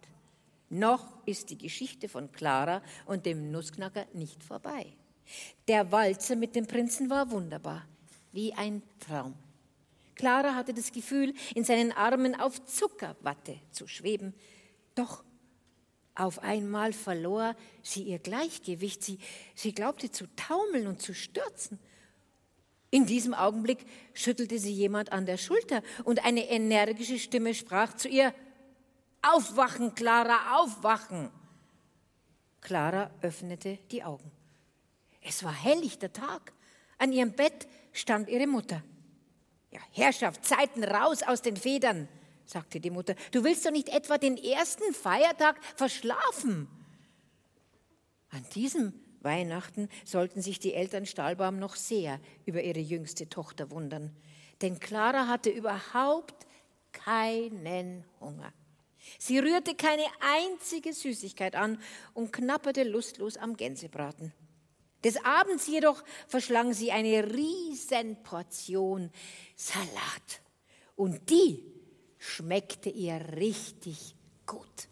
Noch 0.68 1.06
ist 1.26 1.50
die 1.50 1.58
Geschichte 1.58 2.08
von 2.08 2.30
Clara 2.32 2.82
und 3.06 3.26
dem 3.26 3.50
Nussknacker 3.50 4.06
nicht 4.12 4.42
vorbei. 4.42 4.86
Der 5.68 5.90
Walzer 5.92 6.36
mit 6.36 6.54
dem 6.54 6.66
Prinzen 6.66 7.10
war 7.10 7.30
wunderbar, 7.30 7.84
wie 8.32 8.52
ein 8.52 8.82
Traum. 9.00 9.34
Clara 10.14 10.54
hatte 10.54 10.74
das 10.74 10.92
Gefühl, 10.92 11.34
in 11.54 11.64
seinen 11.64 11.92
Armen 11.92 12.34
auf 12.34 12.64
Zuckerwatte 12.66 13.58
zu 13.70 13.86
schweben. 13.86 14.34
Doch 14.94 15.24
auf 16.14 16.40
einmal 16.40 16.92
verlor 16.92 17.56
sie 17.82 18.02
ihr 18.02 18.18
Gleichgewicht. 18.18 19.02
Sie, 19.02 19.18
sie 19.54 19.72
glaubte 19.72 20.10
zu 20.10 20.26
taumeln 20.36 20.86
und 20.86 21.00
zu 21.00 21.14
stürzen. 21.14 21.78
In 22.90 23.06
diesem 23.06 23.34
Augenblick 23.34 23.86
schüttelte 24.14 24.58
sie 24.58 24.72
jemand 24.72 25.12
an 25.12 25.24
der 25.24 25.36
Schulter 25.36 25.82
und 26.04 26.24
eine 26.24 26.48
energische 26.48 27.18
Stimme 27.18 27.54
sprach 27.54 27.94
zu 27.94 28.08
ihr, 28.08 28.34
Aufwachen, 29.22 29.94
Clara, 29.94 30.58
aufwachen. 30.58 31.30
Clara 32.60 33.10
öffnete 33.22 33.78
die 33.90 34.02
Augen. 34.02 34.30
Es 35.22 35.44
war 35.44 35.52
helllichter 35.52 36.12
Tag. 36.12 36.52
An 36.98 37.12
ihrem 37.12 37.32
Bett 37.32 37.68
stand 37.92 38.28
ihre 38.28 38.46
Mutter. 38.46 38.82
Ja, 39.70 39.80
Herrschaft, 39.92 40.44
Zeiten 40.44 40.82
raus 40.82 41.22
aus 41.22 41.42
den 41.42 41.56
Federn, 41.56 42.08
sagte 42.44 42.80
die 42.80 42.90
Mutter. 42.90 43.14
Du 43.30 43.44
willst 43.44 43.64
doch 43.64 43.70
nicht 43.70 43.88
etwa 43.88 44.18
den 44.18 44.36
ersten 44.36 44.92
Feiertag 44.92 45.62
verschlafen. 45.76 46.66
An 48.30 48.44
diesem 48.54 48.92
Weihnachten 49.20 49.88
sollten 50.04 50.42
sich 50.42 50.58
die 50.58 50.74
Eltern 50.74 51.06
Stahlbaum 51.06 51.58
noch 51.58 51.76
sehr 51.76 52.20
über 52.46 52.62
ihre 52.62 52.80
jüngste 52.80 53.28
Tochter 53.28 53.70
wundern. 53.70 54.14
Denn 54.62 54.78
Clara 54.80 55.26
hatte 55.26 55.50
überhaupt 55.50 56.46
keinen 56.92 58.04
Hunger. 58.20 58.52
Sie 59.18 59.38
rührte 59.38 59.74
keine 59.74 60.04
einzige 60.20 60.92
Süßigkeit 60.92 61.56
an 61.56 61.80
und 62.14 62.32
knapperte 62.32 62.84
lustlos 62.84 63.36
am 63.36 63.56
Gänsebraten. 63.56 64.32
Des 65.02 65.24
Abends 65.24 65.66
jedoch 65.66 66.04
verschlang 66.28 66.74
sie 66.74 66.92
eine 66.92 67.32
riesen 67.32 68.22
Portion 68.22 69.10
Salat. 69.56 70.42
Und 70.94 71.30
die 71.30 71.64
schmeckte 72.18 72.90
ihr 72.90 73.18
richtig 73.36 74.14
gut. 74.46 74.88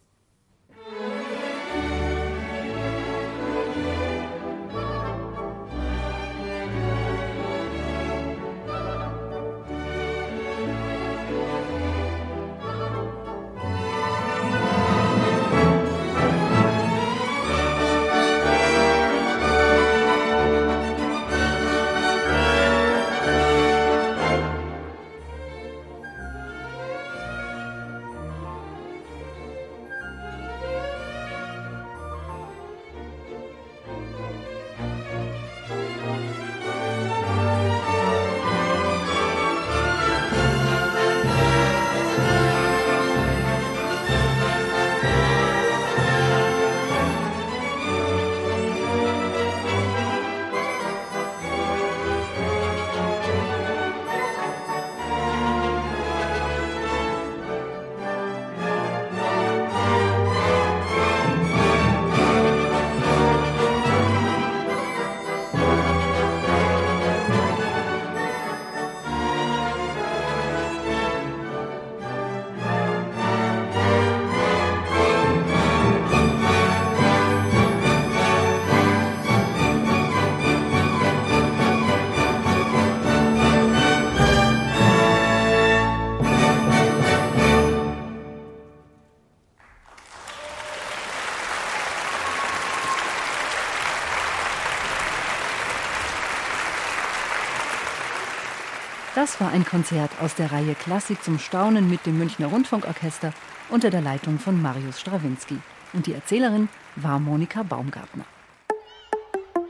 Das 99.29 99.43
war 99.43 99.53
ein 99.53 99.67
Konzert 99.67 100.11
aus 100.23 100.35
der 100.37 100.53
Reihe 100.53 100.75
Klassik 100.75 101.23
zum 101.23 101.39
Staunen 101.39 101.91
mit 101.91 102.07
dem 102.07 102.17
Münchner 102.17 102.47
Rundfunkorchester 102.47 103.35
unter 103.69 103.91
der 103.91 104.01
Leitung 104.01 104.39
von 104.39 104.61
Marius 104.63 105.03
Strawinski. 105.03 105.59
Und 105.93 106.07
die 106.07 106.15
Erzählerin 106.15 106.71
war 106.97 107.19
Monika 107.19 107.63
Baumgartner. 107.63 108.25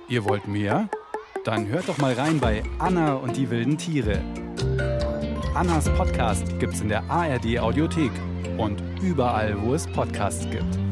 Ihr 0.09 0.25
wollt 0.25 0.47
mehr? 0.47 0.89
Dann 1.45 1.67
hört 1.67 1.89
doch 1.89 1.99
mal 1.99 2.13
rein 2.13 2.39
bei 2.39 2.63
Anna 2.79 3.15
und 3.15 3.37
die 3.37 3.51
wilden 3.51 3.77
Tiere. 3.77 4.23
Annas 5.55 5.87
Podcast 5.97 6.57
gibt's 6.61 6.81
in 6.81 6.89
der 6.89 7.11
ARD 7.11 7.59
Audiothek 7.59 8.13
und 8.59 8.81
überall, 9.03 9.61
wo 9.61 9.75
es 9.75 9.89
Podcasts 9.89 10.49
gibt. 10.49 10.88